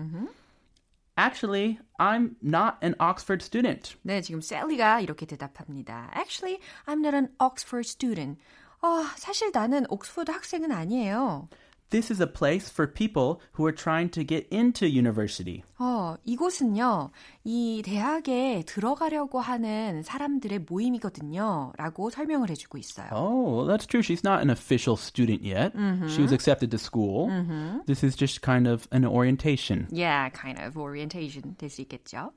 Actually, 1.16 1.78
I'm 1.98 2.36
not 2.42 2.76
an 2.82 2.94
Oxford 2.98 3.42
student. 3.42 3.96
네, 4.02 4.20
지금 4.20 4.40
셀리가 4.40 5.00
이렇게 5.00 5.26
대답합니다. 5.26 6.10
Actually, 6.14 6.58
I'm 6.86 7.00
not 7.00 7.14
an 7.14 7.28
Oxford 7.38 7.86
student. 7.88 8.38
어, 8.82 9.04
사실 9.16 9.50
나는 9.52 9.84
옥스퍼드 9.88 10.30
학생은 10.30 10.72
아니에요. 10.72 11.48
this 11.90 12.10
is 12.10 12.20
a 12.20 12.26
place 12.26 12.70
for 12.70 12.86
people 12.86 13.40
who 13.52 13.66
are 13.66 13.72
trying 13.72 14.08
to 14.10 14.24
get 14.24 14.46
into 14.50 14.86
university. 14.86 15.64
어, 15.78 16.16
이곳은요, 16.24 17.10
이 17.44 17.82
대학에 17.84 18.62
들어가려고 18.64 19.40
하는 19.40 20.02
사람들의 20.04 20.66
모임이거든요. 20.68 21.72
라고 21.76 22.10
설명을 22.10 22.48
해주고 22.50 22.78
있어요. 22.78 23.08
Oh, 23.12 23.56
well, 23.56 23.66
that's 23.66 23.86
true. 23.86 24.02
She's 24.02 24.22
not 24.24 24.40
an 24.40 24.50
official 24.50 24.96
student 24.96 25.42
yet. 25.42 25.76
Mm-hmm. 25.76 26.08
She 26.08 26.22
was 26.22 26.32
accepted 26.32 26.70
to 26.70 26.78
school. 26.78 27.28
This 27.86 28.04
is 28.04 28.14
just 28.14 28.40
kind 28.40 28.68
of 28.68 28.86
an 28.92 29.04
orientation. 29.04 29.88
Yeah, 29.90 30.28
kind 30.30 30.60
of 30.60 30.78
orientation 30.78 31.56
될 31.58 31.68
수 31.68 31.82
있겠죠. 31.82 32.30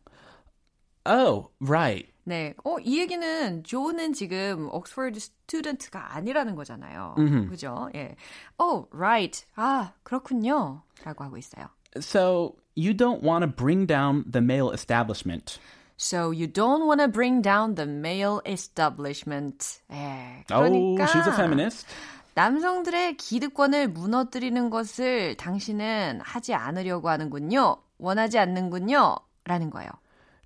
Oh, 1.08 1.48
right. 1.60 2.06
네. 2.24 2.54
어, 2.62 2.76
이 2.80 2.98
얘기는 3.00 3.64
조는 3.64 4.12
지금 4.12 4.68
옥스퍼드 4.70 5.18
스튜던트가 5.18 6.14
아니라는 6.14 6.54
거잖아요. 6.54 7.14
그죠? 7.48 7.88
예. 7.94 8.14
Oh, 8.58 8.86
right. 8.92 9.46
아, 9.56 9.92
그렇군요. 10.02 10.82
라고 11.04 11.24
하고 11.24 11.38
있어요. 11.38 11.68
So 11.96 12.56
you 12.76 12.94
don't 12.94 13.22
want 13.22 13.42
to 13.44 13.48
bring 13.50 13.86
down 13.86 14.24
the 14.30 14.44
male 14.44 14.70
establishment. 14.74 15.58
So 15.96 16.30
you 16.30 16.46
don't 16.46 16.84
want 16.86 17.00
to 17.00 17.08
bring 17.08 17.40
down 17.40 17.74
the 17.74 17.88
male 17.88 18.40
establishment. 18.46 19.80
예. 19.90 20.44
Oh, 20.52 20.68
그러니까 20.68 21.06
she's 21.06 21.26
a 21.26 21.32
feminist. 21.32 21.86
남성들의 22.34 23.16
기득권을 23.16 23.88
무너뜨리는 23.88 24.70
것을 24.70 25.34
당신은 25.36 26.20
하지 26.22 26.54
않으려고 26.54 27.08
하는군요. 27.08 27.78
원하지 27.98 28.38
않는군요. 28.38 29.16
라는 29.44 29.70
거예요. 29.70 29.90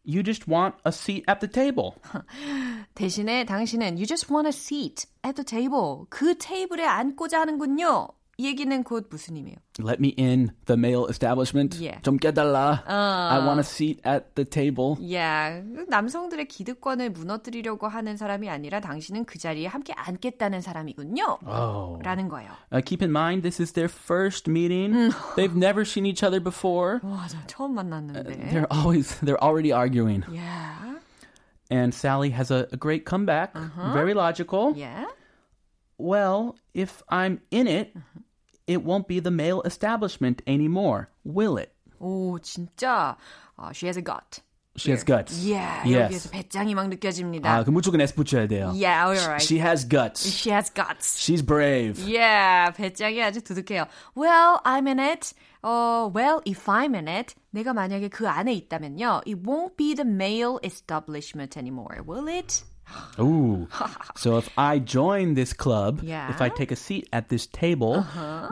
You 0.04 0.23
just 0.23 0.49
want 0.49 0.75
a 0.85 0.90
seat 0.90 1.25
at 1.28 1.40
the 1.40 1.49
table. 1.49 1.94
대신에 2.94 3.44
당신은 3.44 3.97
you 3.99 4.06
just 4.06 4.32
want 4.32 4.49
a 4.49 4.52
seat 4.52 5.06
at 5.23 5.37
the 5.37 5.44
table. 5.44 6.06
그 6.11 6.37
테이블에 6.37 6.85
앉고자 6.85 7.40
하는군요. 7.40 8.09
이 8.42 8.46
얘기는 8.46 8.84
곧 8.84 9.08
무슨 9.10 9.36
의미예요? 9.36 9.58
Let 9.80 10.00
me 10.00 10.13
in 10.16 10.51
the 10.68 10.77
male 10.77 11.08
establishment. 11.10 11.82
Yeah. 11.82 12.00
좀 12.04 12.18
깨달라. 12.18 12.84
I 12.86 13.39
want 13.39 13.58
a 13.60 13.63
seat 13.63 14.00
at 14.06 14.36
the 14.36 14.46
table. 14.46 14.96
Yeah, 15.01 15.63
남성들의 15.89 16.48
기득권을 16.48 17.10
무너뜨리려고 17.10 17.88
하는 17.88 18.16
사람이 18.16 18.48
아니라 18.48 18.80
당신은 18.80 19.25
그 19.25 19.39
자리에 19.39 19.66
함께 19.66 19.94
앉겠다는 19.94 20.62
사람이군요. 20.62 21.39
Oh. 21.48 22.00
라는 22.04 22.30
거예요. 22.30 22.51
Uh, 22.72 22.80
keep 22.86 23.01
in 23.01 23.10
mind, 23.12 23.42
this 23.42 23.60
is 23.60 23.72
their 23.74 23.89
first 23.89 24.48
meeting. 24.48 25.12
They've 25.36 25.58
never 25.58 25.82
seen 25.84 26.06
each 26.06 26.22
other 26.24 26.39
before. 26.39 27.00
와, 27.01 27.25
저 27.27 27.39
처음 27.48 27.74
만났는데. 27.74 28.51
They're 28.54 28.68
always, 28.72 29.18
they're 29.25 29.42
already 29.44 29.72
arguing. 29.74 30.24
Yeah, 30.32 31.00
And 31.72 31.92
Sally 31.92 32.30
has 32.38 32.51
a, 32.51 32.68
a 32.72 32.77
great 32.77 33.04
comeback. 33.04 33.58
Very 33.96 34.13
logical. 34.13 34.74
yeah. 34.77 35.06
Well, 36.00 36.56
if 36.75 37.01
I'm 37.10 37.42
in 37.50 37.66
it, 37.66 37.92
it 38.68 38.84
won't 38.84 39.08
be 39.08 39.20
the 39.20 39.32
male 39.32 39.62
establishment 39.63 40.42
anymore, 40.48 41.10
will 41.24 41.58
it? 41.58 41.72
오, 42.00 42.38
진짜. 42.39 43.16
어, 43.58 43.72
she 43.74 43.88
has 43.88 43.98
a 43.98 44.01
gut. 44.04 44.42
She 44.77 44.92
has 44.92 45.04
guts. 45.04 45.44
Yeah, 45.44 45.82
Yes. 45.88 46.12
여기에서 46.13 46.30
배짱이 46.30 46.75
막 46.75 46.88
느껴집니다. 46.88 47.50
아, 47.50 47.63
그 47.63 47.72
무조건 47.72 48.00
S 48.00 48.13
붙여야 48.13 48.46
돼요. 48.48 48.72
Yeah, 48.75 49.08
all 49.10 49.18
right. 49.27 49.42
She 49.42 49.58
has 49.58 49.84
guts. 49.84 50.22
She 50.30 50.51
has 50.54 50.70
guts. 50.70 51.18
She's 51.18 51.42
brave. 51.42 51.98
Yeah, 51.98 52.70
배짱이 52.77 53.20
아주 53.24 53.42
두둑해요. 53.42 53.88
Well, 54.16 54.62
I'm 54.66 54.86
in 54.88 55.00
it. 55.00 55.34
어, 55.63 56.13
well, 56.13 56.42
if 56.46 56.70
I'm 56.70 56.94
in 56.94 57.08
it, 57.08 57.34
내가 57.56 57.74
만약에 57.74 58.10
그 58.10 58.27
안에 58.30 58.54
있다면요, 58.54 59.24
it 59.25 59.42
won't 59.42 59.75
be 59.77 59.96
the 59.96 60.06
male 60.06 60.60
establishment 60.63 61.58
anymore, 61.58 62.04
will 62.06 62.27
it? 62.30 62.63
Ooh. 63.21 63.67
so 64.17 64.37
if 64.39 64.49
I 64.57 64.79
join 64.79 65.35
this 65.35 65.53
club, 65.53 66.01
Yeah. 66.03 66.29
Uh-huh. 66.29 66.35
if 66.35 66.41
I 66.43 66.49
take 66.51 66.71
a 66.73 66.77
seat 66.77 67.09
at 67.13 67.29
this 67.29 67.47
table, 67.47 68.05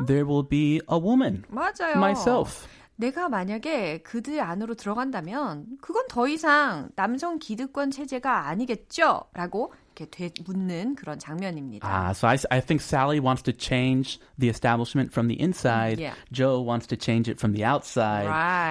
there 0.07 0.25
will 0.27 0.47
be 0.47 0.81
a 0.89 0.99
woman. 0.99 1.45
맞아요. 1.51 1.97
Myself. 1.97 2.67
내가 2.97 3.31
만약에 3.31 4.03
그들 4.03 4.41
안으로 4.41 4.75
들어간다면 4.75 5.65
그건 5.81 6.07
더 6.09 6.29
이상 6.29 6.91
남성 6.97 7.39
기득권 7.39 7.91
체제가 7.91 8.49
아니겠죠? 8.49 9.23
라고 9.33 9.73
이렇게 10.01 10.07
되 10.11 10.31
묻는 10.45 10.95
그런 10.95 11.19
장면입니다. 11.19 11.87
Ah, 11.87 12.13
so 12.13 12.27
I, 12.27 12.39
I 12.51 12.61
think 12.61 12.81
Sally 12.83 13.21
wants 13.21 13.43
to 13.43 13.53
change 13.53 14.19
the 14.39 14.49
establishment 14.49 15.13
from 15.13 15.29
the 15.29 15.37
inside. 15.41 15.99
Yeah. 16.01 16.15
Joe 16.33 16.61
wants 16.61 16.87
to 16.89 16.97
change 16.97 17.29
it 17.29 17.39
from 17.39 17.53
the 17.53 17.65
outside. 17.65 18.25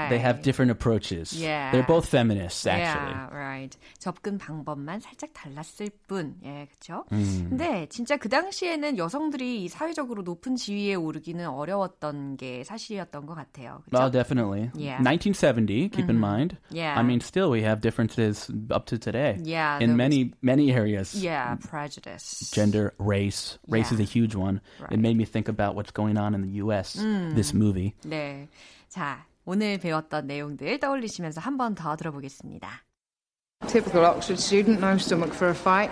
They 0.09 0.17
have 0.19 0.37
Right. 0.39 0.43
different 0.43 0.71
approaches. 0.71 1.33
Yeah. 1.33 1.71
They're 1.71 1.85
both 1.85 2.07
feminists, 2.09 2.65
actually. 2.65 3.13
Yeah, 3.13 3.29
right. 3.33 3.77
접근 3.99 4.37
방법만 4.37 4.99
살짝 5.01 5.29
달랐을 5.33 5.91
뿐. 6.07 6.35
예, 6.43 6.67
그렇죠? 6.67 7.05
음. 7.11 7.47
근데 7.49 7.85
진짜 7.89 8.17
그 8.17 8.29
당시에는 8.29 8.97
여성들이 8.97 9.63
이 9.63 9.67
사회적으로 9.67 10.23
높은 10.23 10.55
지위에 10.55 10.95
오르기는 10.95 11.45
어려웠던 11.47 12.37
게 12.37 12.63
사실이었던 12.63 13.25
것 13.25 13.35
같아요. 13.35 13.81
Oh, 13.93 14.09
그렇죠? 14.09 14.11
definitely. 14.11 14.71
Yeah. 14.75 15.01
1970, 15.03 15.89
keep 15.89 16.09
in 16.09 16.17
mind. 16.19 16.57
Yeah. 16.71 16.97
I 16.97 17.03
mean, 17.03 17.19
still 17.21 17.49
we 17.51 17.61
have 17.63 17.81
differences 17.81 18.49
up 18.71 18.85
to 18.87 18.97
today. 18.97 19.37
Yeah, 19.43 19.79
In 19.81 19.95
many, 19.95 20.31
many 20.41 20.71
areas. 20.71 21.13
yeah, 21.18 21.56
prejudice. 21.56 22.50
Gender, 22.52 22.94
race. 22.98 23.58
Race 23.68 23.90
is 23.92 23.98
Yeah. 23.98 24.04
a 24.04 24.08
huge 24.08 24.34
one. 24.34 24.60
Right. 24.80 24.92
It 24.92 24.98
made 24.98 25.16
me 25.16 25.24
think 25.24 25.48
about 25.48 25.74
what's 25.74 25.90
going 25.90 26.16
on 26.16 26.34
in 26.34 26.42
the 26.42 26.58
U.S. 26.64 26.94
This 27.34 27.52
movie. 27.54 27.94
네. 28.06 28.48
자, 28.88 29.24
오늘 29.46 29.78
배웠던 29.78 30.26
내용들 30.26 30.78
떠올리시면서 30.80 31.40
한 31.40 31.56
번 31.58 31.74
더 31.74 31.96
들어보겠습니다. 31.96 32.68
Typical 33.66 34.04
Oxford 34.04 34.38
student, 34.40 34.80
no 34.80 34.96
stomach 34.98 35.32
for 35.32 35.48
a 35.48 35.54
fight. 35.54 35.90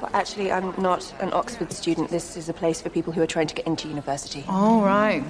Well, 0.00 0.10
actually, 0.14 0.50
I'm 0.50 0.72
not 0.80 1.04
an 1.20 1.32
Oxford 1.32 1.70
student. 1.72 2.08
This 2.10 2.36
is 2.36 2.48
a 2.48 2.52
place 2.54 2.80
for 2.80 2.88
people 2.88 3.12
who 3.12 3.20
are 3.22 3.26
trying 3.26 3.46
to 3.48 3.54
get 3.54 3.66
into 3.66 3.88
university. 3.88 4.44
All 4.48 4.82
right. 4.82 5.22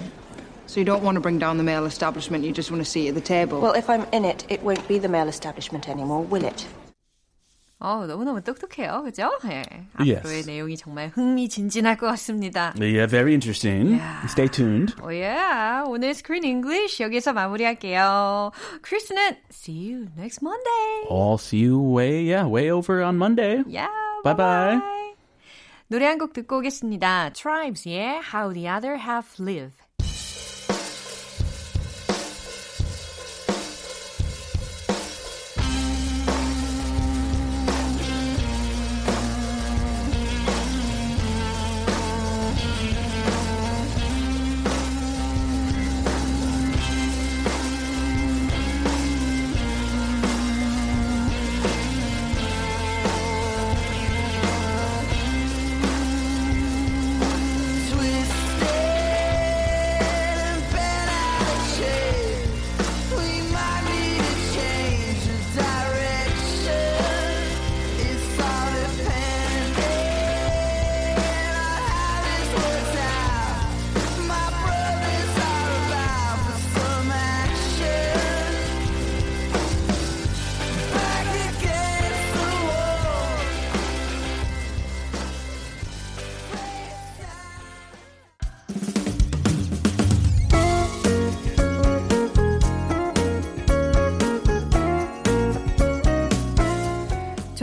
So 0.66 0.80
you 0.80 0.86
don't 0.86 1.02
want 1.02 1.16
to 1.16 1.20
bring 1.20 1.38
down 1.38 1.58
the 1.58 1.62
male 1.64 1.84
establishment, 1.84 2.42
you 2.44 2.52
just 2.52 2.70
want 2.70 2.80
a 2.80 2.84
seat 2.86 3.08
at 3.08 3.14
the 3.14 3.20
table. 3.20 3.60
Well, 3.60 3.74
if 3.74 3.90
I'm 3.90 4.06
in 4.12 4.24
it, 4.24 4.46
it 4.48 4.62
won't 4.62 4.86
be 4.88 4.98
the 4.98 5.08
male 5.08 5.28
establishment 5.28 5.88
anymore, 5.90 6.22
will 6.22 6.44
it? 6.44 6.66
어, 7.81 8.05
너무너무 8.05 8.41
똑똑해요. 8.41 9.03
그죠? 9.03 9.31
예. 9.45 9.63
Yes. 9.99 10.17
앞으로의 10.19 10.43
내용이 10.45 10.75
정말 10.75 11.07
흥미진진할 11.15 11.95
것 11.95 12.07
같습니다. 12.07 12.73
Yeah, 12.77 13.07
very 13.09 13.31
interesting. 13.31 13.95
Yeah. 13.95 14.25
Stay 14.27 14.49
tuned. 14.49 14.95
오, 15.01 15.07
yeah. 15.07 15.83
오늘 15.87 16.09
Screen 16.09 16.43
English 16.43 17.01
여기서 17.01 17.31
마무리할게요. 17.31 18.51
크리스는 18.81 19.37
see 19.49 19.93
you 19.93 20.07
next 20.17 20.41
Monday. 20.43 21.07
I'll 21.09 21.37
see 21.37 21.63
you 21.63 21.79
way, 21.79 22.21
yeah, 22.27 22.45
way 22.45 22.69
over 22.69 23.01
on 23.01 23.15
Monday. 23.15 23.63
Yeah. 23.65 23.87
Bye-bye. 24.25 24.81
노래 25.87 26.05
한 26.05 26.17
곡 26.19 26.33
듣고 26.33 26.57
오겠습니다. 26.59 27.31
Tribes의 27.33 28.19
How 28.33 28.53
the 28.53 28.67
Other 28.69 28.97
Half 28.99 29.39
Live. 29.41 29.71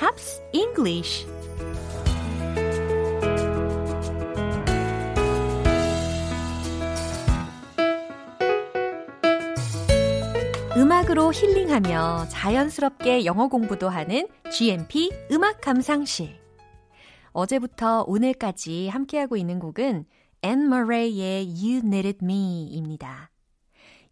Pops 0.00 0.42
English 0.54 1.26
음악으로 10.74 11.30
힐링하며 11.30 12.28
자연스럽게 12.30 13.26
영어 13.26 13.48
공부도 13.48 13.90
하는 13.90 14.26
GMP 14.50 15.10
음악 15.32 15.60
감상실. 15.60 16.34
어제부터 17.32 18.04
오늘까지 18.06 18.88
함께하고 18.88 19.36
있는 19.36 19.58
곡은 19.58 20.06
앤 20.40 20.68
머레이의 20.70 21.46
You 21.46 21.82
Needed 21.84 22.20
Me입니다. 22.22 23.30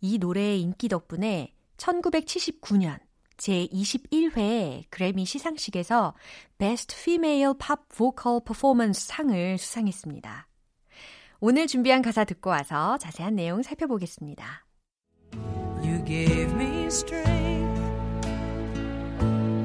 이 0.03 0.19
노래의 0.19 0.61
인기 0.61 0.91
덕분에 0.91 1.55
1979년 1.79 3.08
제21회 3.39 4.85
그래미 4.91 5.25
시상식에서 5.25 6.15
Best 6.59 6.95
Female 6.95 7.55
Pop 7.59 7.83
Vocal 7.89 8.41
Performance 8.45 9.07
상을 9.07 9.59
수상했습니다. 9.59 10.47
오늘 11.41 11.67
준비한 11.67 12.03
가사 12.03 12.25
듣고 12.25 12.51
와서 12.51 12.99
자세한 12.99 13.37
내용 13.37 13.63
살펴보겠습니다. 13.63 14.67
You 15.83 16.05
gave 16.05 16.53
me 16.55 16.87
strength 16.87 17.81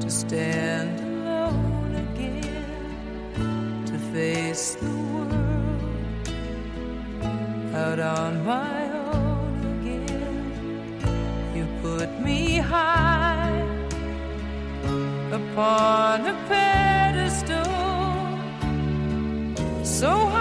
to 0.00 0.06
stand 0.08 1.00
alone 1.00 1.96
again, 2.14 3.84
to 3.86 3.98
face 4.12 4.76
the 4.76 4.88
world 5.12 5.34
out 7.74 7.98
on 7.98 8.44
my 8.44 8.83
upon 15.54 16.26
a 16.26 16.34
pedestal, 16.48 17.62
so 19.84 20.33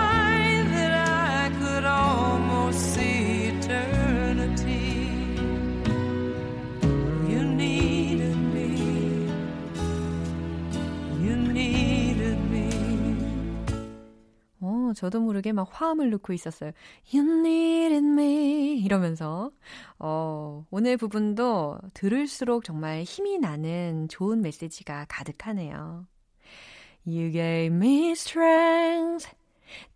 저도 15.04 15.20
모르게 15.20 15.52
막 15.52 15.68
화음을 15.70 16.12
넣고 16.12 16.32
있었어요. 16.32 16.72
You 17.14 17.40
needed 17.40 18.06
me. 18.06 18.80
이러면서. 18.80 19.52
어, 20.00 20.66
오늘 20.72 20.96
부분도 20.96 21.78
들을수록 21.94 22.64
정말 22.64 23.04
힘이 23.04 23.38
나는 23.38 24.08
좋은 24.08 24.42
메시지가 24.42 25.08
가득하네요. 25.10 26.08
You 27.06 27.32
gave 27.34 27.76
me 27.76 28.12
strength 28.12 29.30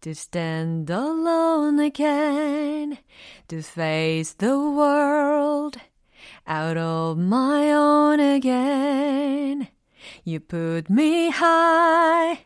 to 0.02 0.12
stand 0.12 0.92
alone 0.92 1.80
again, 1.80 2.98
to 3.48 3.60
face 3.60 4.36
the 4.36 4.58
world. 4.58 5.80
out 6.46 6.76
of 6.76 7.18
my 7.18 7.72
own 7.72 8.20
again. 8.20 9.70
You 10.26 10.42
put 10.42 10.90
me 10.90 11.30
high 11.30 12.40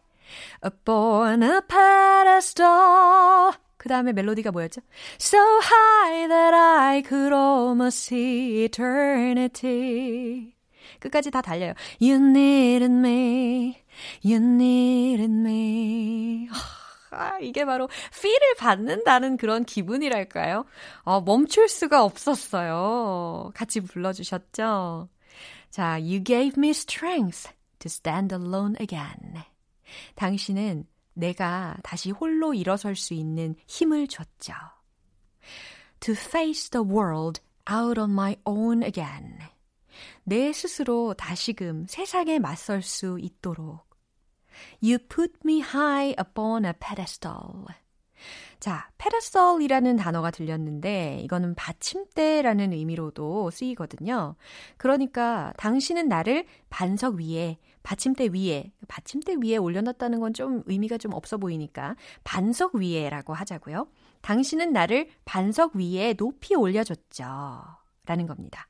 upon 0.62 1.44
a 1.44 1.62
pedestal. 1.68 3.54
그 3.78 3.90
다음에 3.90 4.14
멜로디가 4.14 4.52
뭐였죠? 4.52 4.82
So 5.20 5.40
high 5.40 6.28
that 6.28 6.54
I 6.54 7.02
could 7.02 7.34
almost 7.34 8.00
see 8.06 8.64
eternity. 8.66 10.54
끝까지 11.00 11.32
다 11.32 11.42
달려요. 11.42 11.74
You 12.00 12.16
needed 12.18 12.92
me. 12.92 13.84
You 14.24 14.38
needed 14.38 15.32
me. 15.32 16.48
아, 17.12 17.40
이게 17.40 17.66
바로 17.66 17.90
feel을 18.14 18.56
받는다는 18.58 19.38
그런 19.38 19.66
기분이랄까요? 19.66 20.66
어, 21.02 21.22
멈출 21.22 21.68
수가 21.68 22.04
없었어요. 22.04 23.52
같이 23.54 23.82
불러주셨죠? 23.82 25.10
자, 25.72 25.94
You 26.00 26.24
gave 26.24 26.54
me 26.58 26.70
strength 26.70 27.52
to 27.80 27.88
stand 27.88 28.34
alone 28.34 28.76
again. 28.80 29.44
당신은 30.16 30.86
내가 31.14 31.78
다시 31.84 32.12
홀로 32.12 32.54
일어설 32.54 32.96
수 32.96 33.14
있는 33.14 33.56
힘을 33.68 34.08
줬죠. 34.08 34.54
To 36.00 36.14
face 36.14 36.70
the 36.70 36.86
world 36.86 37.42
out 37.72 38.00
on 38.00 38.12
my 38.12 38.36
own 38.46 38.84
again. 38.84 39.38
내 40.24 40.52
스스로 40.54 41.14
다시금 41.14 41.86
세상에 41.88 42.40
맞설 42.40 42.82
수 42.82 43.18
있도록 43.20 43.92
You 44.84 44.98
put 44.98 45.34
me 45.46 45.62
high 45.62 46.16
upon 46.20 46.66
a 46.66 46.74
pedestal. 46.80 47.66
자, 48.60 48.92
pedestal이라는 49.00 49.96
단어가 49.96 50.30
들렸는데 50.30 51.20
이거는 51.24 51.56
받침대라는 51.56 52.74
의미로도 52.74 53.50
쓰이거든요. 53.50 54.36
그러니까 54.78 55.52
당신은 55.58 56.08
나를 56.08 56.46
반석 56.70 57.16
위에 57.16 57.58
받침대 57.84 58.30
위에 58.34 58.72
받침대 58.88 59.36
위에 59.44 59.58
올려놨다는 59.58 60.20
건 60.20 60.34
좀 60.34 60.64
의미가 60.66 60.98
좀 60.98 61.14
없어 61.14 61.38
보이니까 61.38 61.96
반석 62.24 62.76
위에라고 62.76 63.34
하자고요. 63.34 63.88
당신은 64.22 64.72
나를 64.72 65.10
반석 65.26 65.76
위에 65.76 66.14
높이 66.14 66.56
올려줬죠. 66.56 67.26
라는 68.06 68.28
겁니다. 68.28 68.68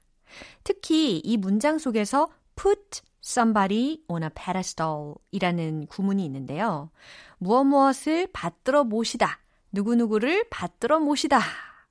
특히 0.63 1.19
이 1.19 1.37
문장 1.37 1.77
속에서 1.77 2.29
put 2.55 3.01
somebody 3.23 4.03
on 4.07 4.23
a 4.23 4.29
pedestal 4.33 5.15
이라는 5.31 5.85
구문이 5.87 6.25
있는데요. 6.25 6.89
무엇 7.37 7.63
무엇을 7.65 8.27
받들어 8.33 8.83
모시다, 8.83 9.39
누구누구를 9.71 10.45
받들어 10.49 10.99
모시다 10.99 11.39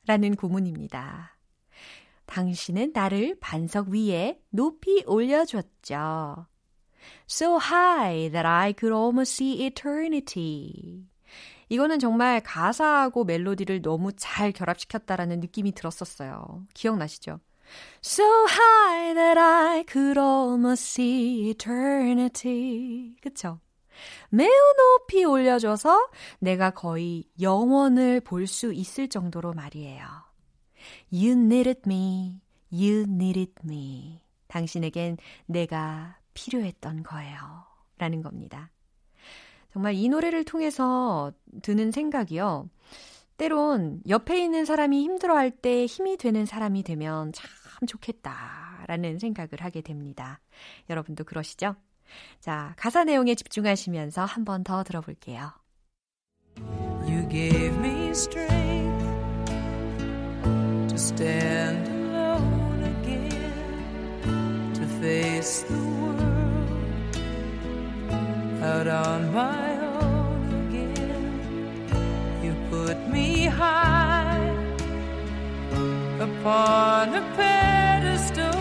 라는 0.06 0.34
구문입니다. 0.34 1.36
당신은 2.26 2.92
나를 2.94 3.36
반석 3.40 3.88
위에 3.88 4.40
높이 4.50 5.02
올려줬죠. 5.06 6.46
So 7.28 7.58
high 7.58 8.30
that 8.30 8.46
I 8.46 8.72
could 8.72 8.94
almost 8.94 9.34
see 9.34 9.66
eternity. 9.66 11.06
이거는 11.68 11.98
정말 12.00 12.40
가사하고 12.40 13.24
멜로디를 13.24 13.80
너무 13.82 14.12
잘 14.16 14.50
결합시켰다라는 14.52 15.40
느낌이 15.40 15.72
들었었어요. 15.72 16.66
기억나시죠? 16.74 17.38
So 18.02 18.24
high 18.48 19.14
that 19.14 19.38
I 19.38 19.84
could 19.88 20.18
almost 20.18 20.84
see 20.84 21.50
eternity. 21.50 23.14
그쵸? 23.22 23.60
매우 24.30 24.48
높이 24.48 25.24
올려줘서 25.24 26.08
내가 26.40 26.70
거의 26.70 27.24
영원을 27.40 28.20
볼 28.20 28.46
수 28.46 28.72
있을 28.72 29.08
정도로 29.08 29.52
말이에요. 29.52 30.04
You 31.12 31.32
needed 31.32 31.82
me. 31.86 32.40
You 32.72 33.04
needed 33.06 33.52
me. 33.64 34.22
당신에겐 34.48 35.18
내가 35.46 36.16
필요했던 36.40 37.02
거예요. 37.02 37.36
라는 37.98 38.22
겁니다. 38.22 38.70
정말 39.72 39.94
이 39.94 40.08
노래를 40.08 40.44
통해서 40.44 41.32
드는 41.62 41.90
생각이요. 41.90 42.68
때론 43.36 44.00
옆에 44.08 44.42
있는 44.42 44.64
사람이 44.64 45.02
힘들어할 45.02 45.50
때 45.50 45.84
힘이 45.86 46.16
되는 46.16 46.46
사람이 46.46 46.82
되면 46.82 47.32
참 47.32 47.48
좋겠다라는 47.86 49.18
생각을 49.18 49.50
하게 49.60 49.80
됩니다. 49.82 50.40
여러분도 50.88 51.24
그러시죠? 51.24 51.76
자, 52.40 52.74
가사 52.76 53.04
내용에 53.04 53.34
집중하시면서 53.34 54.24
한 54.24 54.44
번 54.44 54.64
더 54.64 54.82
들어볼게요. 54.82 55.52
You 57.06 57.28
gave 57.28 57.76
me 57.78 58.10
strength 58.10 59.06
to 60.88 60.96
stand 60.96 61.88
alone 61.88 62.82
again, 62.84 64.72
to 64.74 64.82
face 64.98 65.62
the 65.68 65.99
out 68.62 68.86
on 68.86 69.32
my 69.32 69.78
own 69.78 70.68
again. 70.68 71.82
You 72.42 72.54
put 72.68 73.08
me 73.08 73.46
high 73.46 74.54
upon 76.20 77.14
a 77.14 77.22
pedestal, 77.36 78.52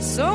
so 0.00 0.26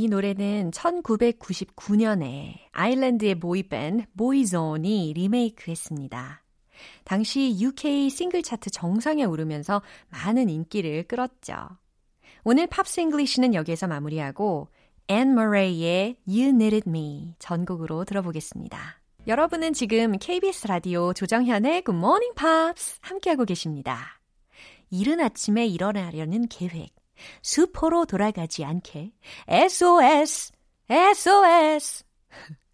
이 0.00 0.08
노래는 0.08 0.70
1999년에 0.70 2.54
아일랜드의 2.72 3.38
보이밴드 3.38 4.06
보이존이 4.16 5.12
리메이크했습니다. 5.14 6.42
당시 7.04 7.54
UK 7.60 8.08
싱글 8.08 8.42
차트 8.42 8.70
정상에 8.70 9.24
오르면서 9.24 9.82
많은 10.08 10.48
인기를 10.48 11.02
끌었죠. 11.02 11.68
오늘 12.44 12.66
Pops 12.66 13.00
English는 13.00 13.52
여기에서 13.52 13.88
마무리하고 13.88 14.68
앤 15.08 15.34
머레이의 15.34 16.16
You 16.26 16.48
Needed 16.48 16.88
Me 16.88 17.34
전곡으로 17.38 18.06
들어보겠습니다. 18.06 19.02
여러분은 19.26 19.74
지금 19.74 20.16
KBS 20.18 20.66
라디오 20.68 21.12
조정현의 21.12 21.82
Good 21.84 21.98
Morning 21.98 22.34
Pops 22.34 23.00
함께하고 23.02 23.44
계십니다. 23.44 24.18
이른 24.88 25.20
아침에 25.20 25.66
일어나려는 25.66 26.48
계획, 26.48 26.88
수포로 27.42 28.06
돌아가지 28.06 28.64
않게 28.64 29.12
SOS, 29.48 30.52
SOS 30.88 32.04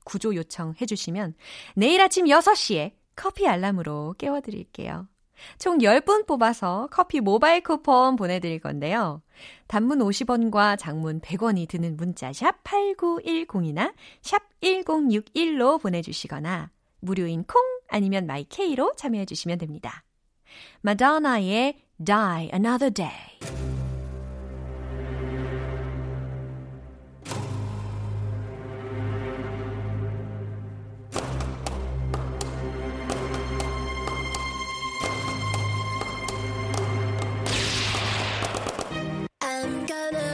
구조 0.04 0.34
요청해 0.34 0.86
주시면 0.86 1.34
내일 1.74 2.00
아침 2.00 2.26
6시에 2.26 2.92
커피 3.14 3.48
알람으로 3.48 4.14
깨워드릴게요. 4.18 5.08
총 5.58 5.78
10분 5.78 6.26
뽑아서 6.26 6.88
커피 6.90 7.20
모바일 7.20 7.62
쿠폰 7.62 8.16
보내드릴 8.16 8.60
건데요. 8.60 9.22
단문 9.66 9.98
50원과 9.98 10.78
장문 10.78 11.20
100원이 11.20 11.68
드는 11.68 11.96
문자 11.96 12.32
샵 12.32 12.62
8910이나 12.64 13.92
샵 14.22 14.42
1061로 14.62 15.80
보내주시거나 15.80 16.70
무료인 17.00 17.44
콩 17.44 17.62
아니면 17.88 18.26
마이케이로 18.26 18.94
참여해 18.96 19.26
주시면 19.26 19.58
됩니다. 19.58 20.04
마더나의 20.80 21.82
Die 22.04 22.50
Another 22.52 22.92
Day 22.92 23.75
な 40.12 40.25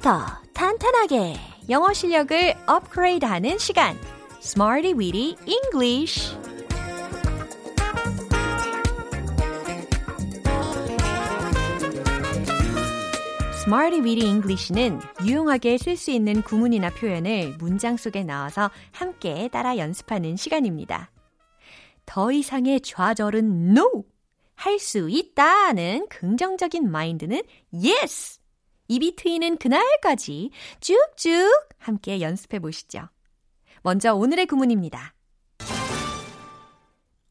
기초부터 0.00 0.26
탄탄하게 0.54 1.34
영어 1.68 1.92
실력을 1.92 2.54
업그레이드하는 2.66 3.58
시간 3.58 3.96
Smarty 4.42 4.94
Weedy 4.94 5.36
English 5.46 6.36
Smarty 13.62 14.00
Weedy 14.00 14.28
English는 14.28 15.00
유용하게 15.24 15.78
쓸 15.78 15.96
수 15.96 16.10
있는 16.10 16.42
구문이나 16.42 16.90
표현을 16.90 17.56
문장 17.58 17.96
속에 17.96 18.24
넣어서 18.24 18.70
함께 18.92 19.48
따라 19.48 19.76
연습하는 19.76 20.36
시간입니다. 20.36 21.10
더 22.06 22.32
이상의 22.32 22.80
좌절은 22.80 23.76
no! 23.76 24.04
할 24.56 24.78
수 24.78 25.08
있다는 25.08 26.06
긍정적인 26.08 26.90
마인드는 26.90 27.42
yes! 27.72 28.39
입이 28.90 29.14
트이는 29.14 29.56
그날까지 29.58 30.50
쭉쭉 30.80 31.68
함께 31.78 32.20
연습해 32.20 32.58
보시죠. 32.58 33.08
먼저 33.82 34.12
오늘의 34.14 34.46
구문입니다. 34.46 35.14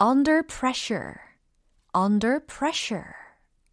under 0.02 0.42
pressure, 0.48 1.16
under 1.94 2.40
pressure 2.46 3.12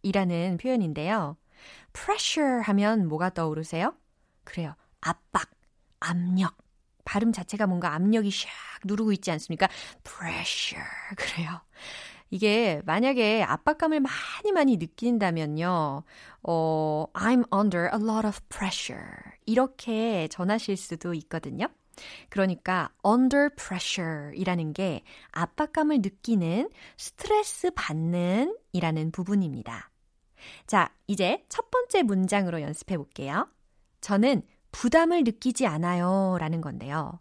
이라는 0.01 0.57
표현인데요. 0.57 1.37
pressure 1.93 2.61
하면 2.63 3.07
뭐가 3.07 3.29
떠오르세요? 3.29 3.95
그래요. 4.43 4.75
압박, 4.99 5.49
압력. 6.01 6.57
발음 7.05 7.31
자체가 7.31 7.67
뭔가 7.67 7.93
압력이 7.93 8.29
샥 8.29 8.49
누르고 8.83 9.13
있지 9.13 9.31
않습니까? 9.31 9.69
pressure. 10.03 10.85
그래요. 11.15 11.61
이게 12.29 12.81
만약에 12.85 13.43
압박감을 13.43 13.99
많이 14.01 14.51
많이 14.53 14.77
느낀다면요. 14.77 16.03
어, 16.43 17.05
I'm 17.13 17.45
under 17.53 17.89
a 17.93 17.99
lot 18.01 18.27
of 18.27 18.39
pressure. 18.49 19.07
이렇게 19.45 20.27
전하실 20.29 20.77
수도 20.77 21.13
있거든요. 21.13 21.67
그러니까 22.29 22.91
under 23.05 23.49
pressure 23.55 24.31
이라는 24.35 24.73
게 24.73 25.03
압박감을 25.31 25.99
느끼는 26.01 26.69
스트레스 26.97 27.71
받는 27.71 28.55
이라는 28.73 29.11
부분입니다. 29.11 29.89
자, 30.67 30.93
이제 31.07 31.43
첫 31.49 31.71
번째 31.71 32.03
문장으로 32.03 32.61
연습해 32.61 32.97
볼게요. 32.97 33.47
저는 34.01 34.43
부담을 34.71 35.23
느끼지 35.23 35.65
않아요 35.65 36.37
라는 36.39 36.61
건데요. 36.61 37.19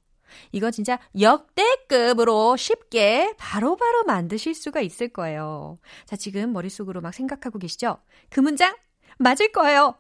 이거 0.53 0.71
진짜 0.71 0.99
역대급으로 1.19 2.57
쉽게 2.57 3.35
바로바로 3.39 3.77
바로 3.77 4.05
만드실 4.05 4.55
수가 4.55 4.81
있을 4.81 5.09
거예요. 5.09 5.79
자, 6.05 6.17
지금 6.17 6.53
머릿속으로 6.53 7.01
막 7.01 7.15
생각하고 7.15 7.59
계시죠? 7.59 7.99
그 8.31 8.41
문장 8.41 8.75
맞을 9.19 9.53
거예요. 9.53 9.97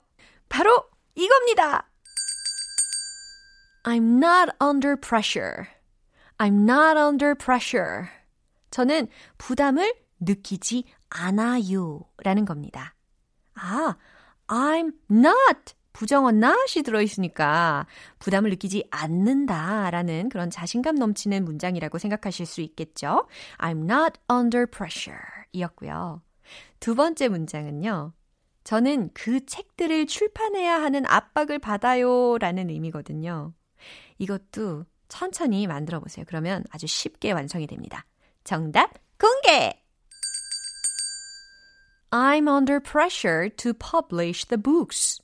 바로 0.48 0.84
이겁니다. 1.14 1.88
I'm 3.84 4.22
not 4.22 4.52
under 4.60 4.96
pressure. 4.96 5.68
I'm 6.38 6.68
not 6.68 6.98
under 6.98 7.34
pressure. 7.34 8.08
저는 8.70 9.08
부담을 9.38 9.94
느끼지 10.20 10.84
않아요. 11.08 12.00
라는 12.18 12.44
겁니다. 12.44 12.94
아, 13.54 13.96
I'm 14.48 14.92
not 15.10 15.75
부정어 15.96 16.28
not이 16.28 16.82
들어있으니까 16.84 17.86
부담을 18.18 18.50
느끼지 18.50 18.86
않는다라는 18.90 20.28
그런 20.28 20.50
자신감 20.50 20.96
넘치는 20.96 21.46
문장이라고 21.46 21.96
생각하실 21.96 22.44
수 22.44 22.60
있겠죠. 22.60 23.26
I'm 23.56 23.90
not 23.90 24.20
under 24.30 24.66
pressure 24.66 25.18
이었고요. 25.52 26.20
두 26.80 26.94
번째 26.94 27.28
문장은요. 27.28 28.12
저는 28.64 29.08
그 29.14 29.46
책들을 29.46 30.06
출판해야 30.06 30.82
하는 30.82 31.06
압박을 31.06 31.60
받아요 31.60 32.36
라는 32.36 32.68
의미거든요. 32.68 33.54
이것도 34.18 34.84
천천히 35.08 35.66
만들어 35.66 36.00
보세요. 36.00 36.26
그러면 36.28 36.62
아주 36.72 36.86
쉽게 36.86 37.32
완성이 37.32 37.66
됩니다. 37.66 38.04
정답 38.44 38.92
공개! 39.18 39.72
I'm 42.10 42.48
under 42.48 42.80
pressure 42.80 43.48
to 43.48 43.72
publish 43.72 44.46
the 44.46 44.60
books. 44.60 45.22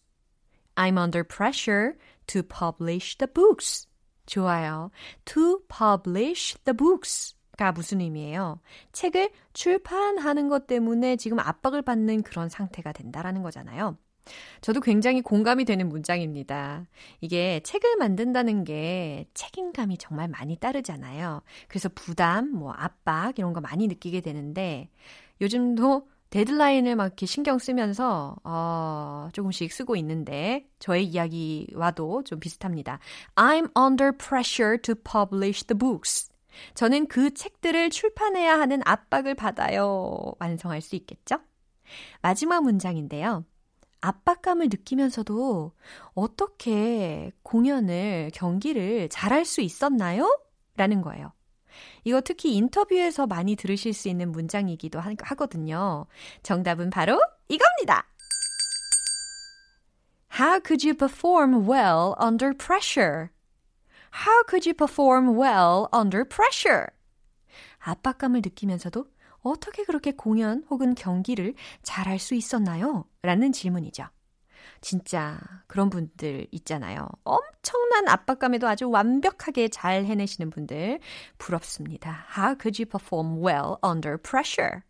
I'm 0.76 0.98
under 0.98 1.24
pressure 1.24 1.94
to 2.28 2.42
publish 2.42 3.16
the 3.18 3.32
books. 3.32 3.86
좋아요. 4.26 4.90
To 5.26 5.60
publish 5.68 6.56
the 6.64 6.76
books. 6.76 7.34
가 7.56 7.70
무슨 7.70 8.00
의미예요? 8.00 8.60
책을 8.92 9.30
출판하는 9.52 10.48
것 10.48 10.66
때문에 10.66 11.16
지금 11.16 11.38
압박을 11.38 11.82
받는 11.82 12.22
그런 12.22 12.48
상태가 12.48 12.92
된다라는 12.92 13.42
거잖아요. 13.42 13.98
저도 14.60 14.80
굉장히 14.80 15.20
공감이 15.20 15.64
되는 15.64 15.88
문장입니다. 15.88 16.86
이게 17.20 17.60
책을 17.60 17.96
만든다는 17.96 18.64
게 18.64 19.26
책임감이 19.34 19.98
정말 19.98 20.28
많이 20.28 20.56
따르잖아요. 20.56 21.42
그래서 21.68 21.88
부담, 21.94 22.50
뭐 22.50 22.72
압박 22.72 23.38
이런 23.38 23.52
거 23.52 23.60
많이 23.60 23.86
느끼게 23.86 24.20
되는데 24.20 24.88
요즘도 25.40 26.08
데드라인을 26.32 26.96
막 26.96 27.04
이렇게 27.04 27.26
신경 27.26 27.58
쓰면서 27.58 28.36
어, 28.42 29.28
조금씩 29.34 29.70
쓰고 29.70 29.96
있는데 29.96 30.66
저의 30.78 31.04
이야기와도 31.04 32.24
좀 32.24 32.40
비슷합니다. 32.40 32.98
I'm 33.36 33.70
under 33.78 34.16
pressure 34.16 34.78
to 34.80 34.94
publish 34.94 35.66
the 35.66 35.78
books. 35.78 36.30
저는 36.74 37.06
그 37.06 37.34
책들을 37.34 37.90
출판해야 37.90 38.58
하는 38.58 38.80
압박을 38.84 39.34
받아요. 39.34 40.32
완성할 40.38 40.80
수 40.80 40.96
있겠죠? 40.96 41.36
마지막 42.22 42.62
문장인데요. 42.62 43.44
압박감을 44.00 44.68
느끼면서도 44.70 45.72
어떻게 46.14 47.30
공연을, 47.42 48.30
경기를 48.34 49.10
잘할 49.10 49.44
수 49.44 49.60
있었나요? 49.60 50.40
라는 50.76 51.02
거예요. 51.02 51.32
이거 52.04 52.20
특히 52.20 52.54
인터뷰에서 52.54 53.26
많이 53.26 53.56
들으실 53.56 53.92
수 53.94 54.08
있는 54.08 54.32
문장이기도 54.32 55.00
하, 55.00 55.14
하거든요. 55.20 56.06
정답은 56.42 56.90
바로 56.90 57.20
이겁니다. 57.48 58.06
How 60.38 60.60
could 60.64 60.86
you 60.86 60.96
perform 60.96 61.68
well 61.68 62.14
under 62.20 62.56
pressure? 62.56 63.28
How 64.26 64.44
could 64.48 64.68
you 64.68 64.74
perform 64.74 65.38
well 65.38 65.86
under 65.94 66.24
pressure? 66.24 66.86
압박감을 67.78 68.40
느끼면서도 68.42 69.06
어떻게 69.42 69.84
그렇게 69.84 70.12
공연 70.12 70.64
혹은 70.70 70.94
경기를 70.94 71.54
잘할 71.82 72.18
수 72.18 72.34
있었나요? 72.34 73.04
라는 73.22 73.52
질문이죠. 73.52 74.04
진짜 74.82 75.38
그런 75.68 75.88
분들 75.88 76.48
있잖아요. 76.50 77.08
엄청난 77.24 78.08
압박감에도 78.08 78.68
아주 78.68 78.90
완벽하게 78.90 79.68
잘 79.68 80.04
해내시는 80.04 80.50
분들 80.50 80.98
부럽습니다. 81.38 82.26
How 82.36 82.56
could 82.60 82.82
you 82.82 82.86
perform 82.86 83.42
well 83.42 83.76
under 83.82 84.18
pressure? 84.20 84.82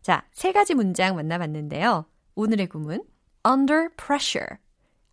자, 0.00 0.24
세 0.32 0.52
가지 0.52 0.74
문장 0.74 1.16
만나봤는데요. 1.16 2.06
오늘의 2.36 2.68
구문 2.68 3.02
under 3.46 3.88
pressure. 3.96 4.56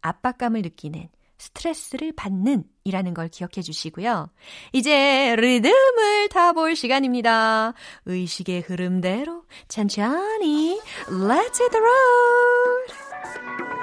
압박감을 0.01 0.61
느끼는 0.61 1.09
스트레스를 1.37 2.13
받는 2.13 2.63
이라는 2.85 3.13
걸 3.13 3.27
기억해 3.27 3.61
주시고요. 3.61 4.29
이제 4.71 5.35
리듬을 5.35 6.29
타볼 6.29 6.75
시간입니다. 6.75 7.73
의식의 8.05 8.61
흐름대로 8.61 9.43
천천히 9.67 10.79
Let's 11.07 11.59
hit 11.59 11.71
the 11.71 11.81
road! 11.81 13.74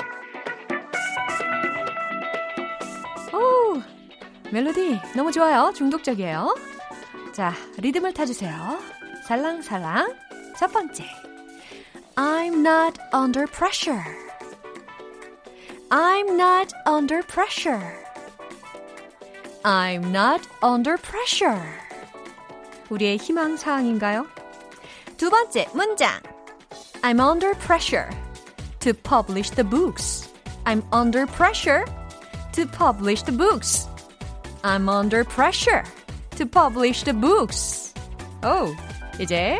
멜로디 4.52 5.00
너무 5.16 5.32
좋아요. 5.32 5.72
중독적이에요. 5.74 6.54
자, 7.32 7.54
리듬을 7.78 8.12
타주세요. 8.12 8.78
살랑살랑. 9.26 10.14
첫 10.58 10.70
번째. 10.70 11.06
I'm 12.16 12.60
not 12.60 13.00
under 13.14 13.46
pressure. 13.46 14.02
I'm 15.88 16.34
not 16.34 16.74
under 16.86 17.22
pressure. 17.26 17.82
I'm 19.64 20.04
not 20.10 20.46
under 20.62 20.98
pressure. 21.00 21.62
우리의 22.90 23.16
희망 23.16 23.56
사항인가요? 23.56 24.26
두 25.16 25.30
번째 25.30 25.66
문장. 25.72 26.20
I'm 27.00 27.20
under 27.20 27.54
pressure 27.58 28.10
to 28.80 28.92
publish 28.92 29.50
the 29.50 29.64
books. 29.64 30.28
I'm 30.66 30.82
under 30.92 31.26
pressure 31.26 31.84
to 32.52 32.66
publish 32.66 33.22
the 33.24 33.32
books. 33.34 33.91
I'm 34.63 34.89
under 34.89 35.23
pressure 35.23 35.83
to 36.37 36.45
publish 36.45 37.03
the 37.03 37.13
books. 37.13 37.93
오, 38.43 38.75
이제 39.19 39.59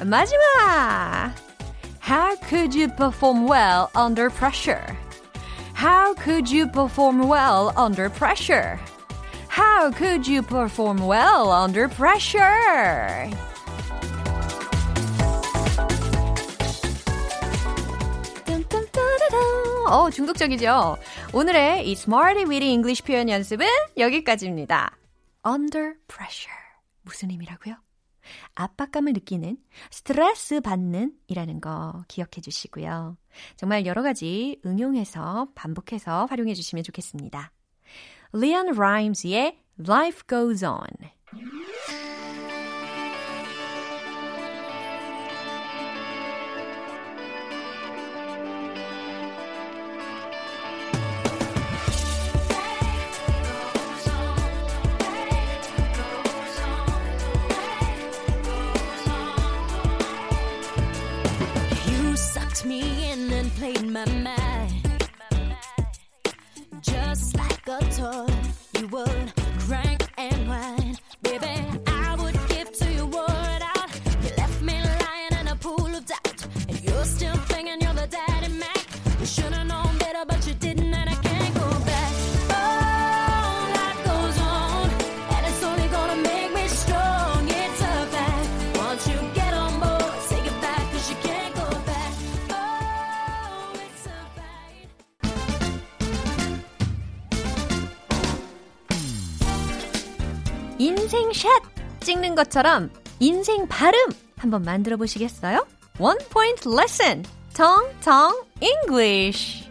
마지막. 0.00 1.32
How 2.00 2.36
could 2.48 2.74
you 2.74 2.88
perform 2.88 3.46
well 3.48 3.90
under 3.94 4.30
pressure? 4.30 4.96
How 5.74 6.14
could 6.14 6.50
you 6.50 6.66
perform 6.68 7.28
well 7.28 7.72
under 7.76 8.08
pressure? 8.08 8.78
How 9.48 9.90
could 9.90 10.26
you 10.26 10.42
perform 10.42 10.98
well 11.06 11.50
under 11.50 11.88
pressure? 11.88 13.30
어, 19.86 20.10
중독적이죠? 20.10 20.96
오늘의 21.33 21.87
이 21.87 21.93
Smarty 21.93 22.43
Weedy 22.43 22.71
English 22.71 23.03
표현 23.03 23.29
연습은 23.29 23.65
여기까지입니다. 23.97 24.97
Under 25.47 25.93
pressure. 26.07 26.53
무슨 27.03 27.29
의미라고요? 27.31 27.75
압박감을 28.55 29.13
느끼는 29.13 29.57
스트레스 29.89 30.59
받는 30.59 31.13
이라는 31.27 31.61
거 31.61 32.03
기억해 32.09 32.41
주시고요. 32.43 33.17
정말 33.55 33.85
여러 33.85 34.03
가지 34.03 34.59
응용해서 34.65 35.47
반복해서 35.55 36.25
활용해 36.25 36.53
주시면 36.53 36.83
좋겠습니다. 36.83 37.53
Leon 38.35 38.69
Rhymes의 38.77 39.57
Life 39.79 40.23
Goes 40.27 40.65
On. 40.65 40.81
것처럼 102.41 102.89
인생 103.19 103.67
발음 103.67 103.99
한번 104.35 104.63
만들어 104.63 104.97
보시겠어요? 104.97 105.67
One 105.99 106.17
point 106.29 106.67
lesson. 106.67 107.23
텅텅 107.53 108.33
English. 108.59 109.69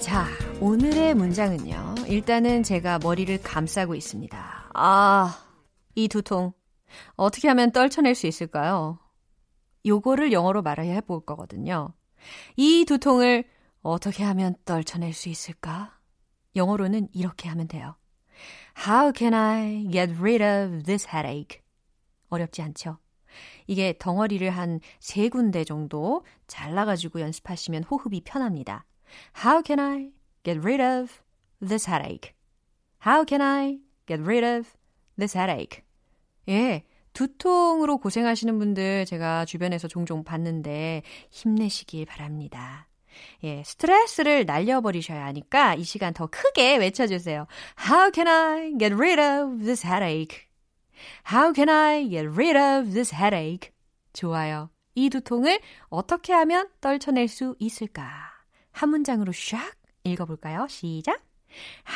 자, 0.00 0.26
오늘의 0.60 1.14
문장은요. 1.14 1.94
일단은 2.08 2.64
제가 2.64 2.98
머리를 2.98 3.40
감싸고 3.42 3.94
있습니다. 3.94 4.70
아, 4.74 5.38
이 5.94 6.08
두통. 6.08 6.52
어떻게 7.14 7.46
하면 7.46 7.70
떨쳐낼 7.70 8.16
수 8.16 8.26
있을까요? 8.26 8.98
요거를 9.86 10.32
영어로 10.32 10.62
말해야 10.62 10.94
해볼 10.94 11.24
거거든요. 11.24 11.94
이 12.56 12.84
두통을 12.84 13.44
어떻게 13.82 14.24
하면 14.24 14.54
떨쳐낼 14.64 15.12
수 15.12 15.28
있을까? 15.28 15.98
영어로는 16.56 17.08
이렇게 17.12 17.48
하면 17.48 17.68
돼요. 17.68 17.96
How 18.86 19.12
can 19.14 19.34
I 19.34 19.88
get 19.90 20.14
rid 20.18 20.42
of 20.42 20.84
this 20.84 21.06
headache? 21.12 21.60
어렵지 22.28 22.62
않죠? 22.62 22.98
이게 23.66 23.94
덩어리를 23.98 24.48
한 24.50 24.80
세 25.00 25.28
군데 25.28 25.64
정도 25.64 26.24
잘라가지고 26.46 27.20
연습하시면 27.20 27.84
호흡이 27.84 28.20
편합니다. 28.24 28.84
How 29.44 29.62
can 29.64 29.80
I 29.80 30.12
get 30.42 30.60
rid 30.60 30.82
of 30.82 31.12
this 31.66 31.88
headache? 31.88 32.34
How 33.04 33.24
can 33.26 33.40
I 33.42 33.80
get 34.06 34.22
rid 34.22 34.44
of 34.46 34.70
this 35.18 35.36
headache? 35.36 35.82
예, 36.48 36.84
두통으로 37.12 37.98
고생하시는 37.98 38.58
분들 38.58 39.06
제가 39.06 39.44
주변에서 39.44 39.88
종종 39.88 40.24
봤는데 40.24 41.02
힘내시길 41.30 42.06
바랍니다. 42.06 42.88
예, 43.44 43.62
스트레스를 43.64 44.44
날려버리셔야 44.46 45.24
하니까 45.26 45.74
이 45.74 45.84
시간 45.84 46.14
더 46.14 46.26
크게 46.26 46.76
외쳐주세요. 46.76 47.46
How 47.88 48.10
can 48.12 48.28
I 48.28 48.72
get 48.78 48.94
rid 48.94 49.20
of 49.20 49.64
this 49.64 49.86
headache? 49.86 50.48
How 51.30 51.52
can 51.52 51.68
I 51.68 52.08
get 52.08 52.28
rid 52.28 52.56
of 52.56 52.92
this 52.92 53.14
headache? 53.14 53.72
좋아요. 54.12 54.70
이 54.94 55.08
두통을 55.08 55.60
어떻게 55.88 56.32
하면 56.32 56.68
떨쳐낼 56.80 57.28
수 57.28 57.56
있을까? 57.58 58.32
한 58.72 58.90
문장으로 58.90 59.32
샥 59.32 59.58
읽어볼까요? 60.04 60.66
시작. 60.68 61.20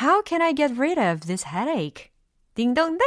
How 0.01 0.23
can 0.25 0.41
I 0.41 0.53
get 0.53 0.73
rid 0.77 0.99
of 0.99 1.21
this 1.21 1.45
headache? 1.47 2.11
딩동댕! 2.55 2.97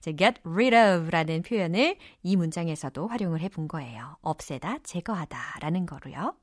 자, 0.00 0.12
get 0.12 0.40
rid 0.44 0.76
of 0.76 1.10
라는 1.10 1.42
표현을 1.42 1.96
이 2.22 2.36
문장에서도 2.36 3.06
활용을 3.06 3.40
해본 3.40 3.68
거예요. 3.68 4.18
없애다, 4.20 4.80
제거하다 4.82 5.38
라는 5.60 5.86
거로요. 5.86 6.34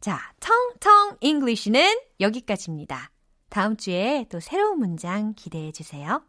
자, 0.00 0.20
텅텅 0.40 1.16
English는 1.20 2.00
여기까지입니다. 2.20 3.10
다음 3.50 3.76
주에 3.76 4.26
또 4.30 4.38
새로운 4.40 4.78
문장 4.78 5.34
기대해 5.34 5.72
주세요. 5.72 6.22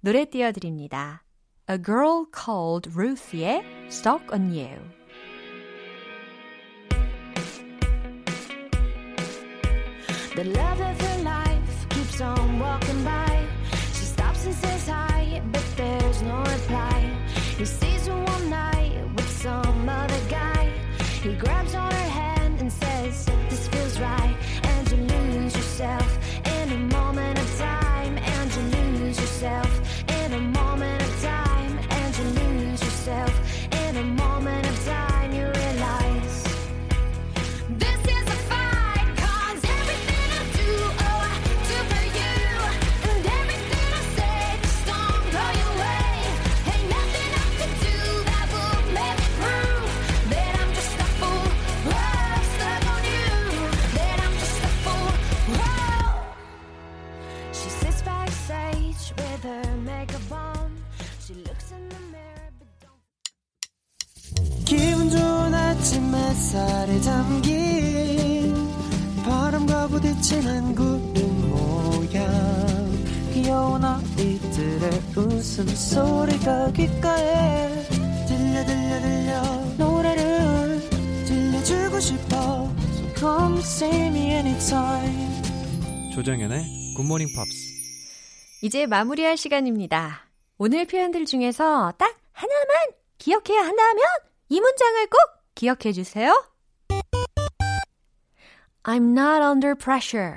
노래 0.00 0.24
띄워드립니다. 0.26 1.24
A 1.70 1.78
Girl 1.82 2.26
Called 2.34 2.90
Ruth의 2.90 3.62
Stuck 3.88 4.26
on 4.32 4.50
You. 4.50 4.78
햇살에 66.48 66.98
담긴 67.02 68.54
바람과 69.22 69.88
부딪히는 69.88 70.74
구름 70.74 71.50
모양 71.50 72.24
귀여운 73.34 73.84
아이들의 73.84 74.90
웃음소리가 75.14 76.72
귓가에 76.72 77.86
들려 78.26 78.64
들려 78.64 79.00
들려 79.02 79.42
노래를 79.76 80.80
들려주고 81.26 82.00
싶어 82.00 82.72
So 82.94 83.14
come 83.14 83.58
see 83.58 84.06
me 84.06 84.30
anytime 84.30 85.42
조정연의 86.14 86.94
굿모닝 86.96 87.28
팝스. 87.36 87.52
이제 88.62 88.86
마무리할 88.86 89.36
시간입니다. 89.36 90.26
오늘 90.56 90.86
표현들 90.86 91.26
중에서 91.26 91.92
딱 91.98 92.16
하나만 92.32 92.76
기억해야 93.18 93.60
한다면 93.60 94.02
이 94.48 94.58
문장을 94.60 95.06
꼭 95.08 95.37
기억해 95.58 95.90
주세요. 95.92 96.32
I'm 98.84 99.10
not 99.10 99.42
under 99.42 99.74
pressure. 99.74 100.36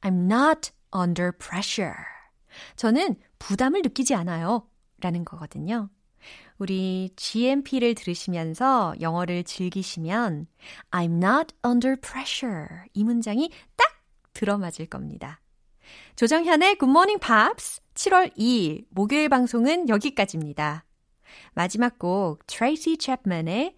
I'm 0.00 0.30
not 0.30 0.70
under 0.94 1.32
pressure. 1.36 1.96
저는 2.76 3.16
부담을 3.40 3.82
느끼지 3.82 4.14
않아요. 4.14 4.68
라는 5.00 5.24
거거든요. 5.24 5.90
우리 6.58 7.10
GMP를 7.16 7.96
들으시면서 7.96 8.94
영어를 9.00 9.42
즐기시면 9.42 10.46
I'm 10.92 11.16
not 11.16 11.52
under 11.66 12.00
pressure. 12.00 12.84
이 12.94 13.02
문장이 13.02 13.50
딱 13.74 13.88
들어맞을 14.34 14.86
겁니다. 14.86 15.40
조정현의 16.14 16.78
Good 16.78 16.90
Morning 16.90 17.20
Pops 17.20 17.80
7월 17.94 18.32
2일 18.36 18.84
목요일 18.90 19.28
방송은 19.30 19.88
여기까지입니다. 19.88 20.84
마지막 21.54 21.98
곡 21.98 22.46
트레이시 22.46 22.98
챕만의 22.98 23.77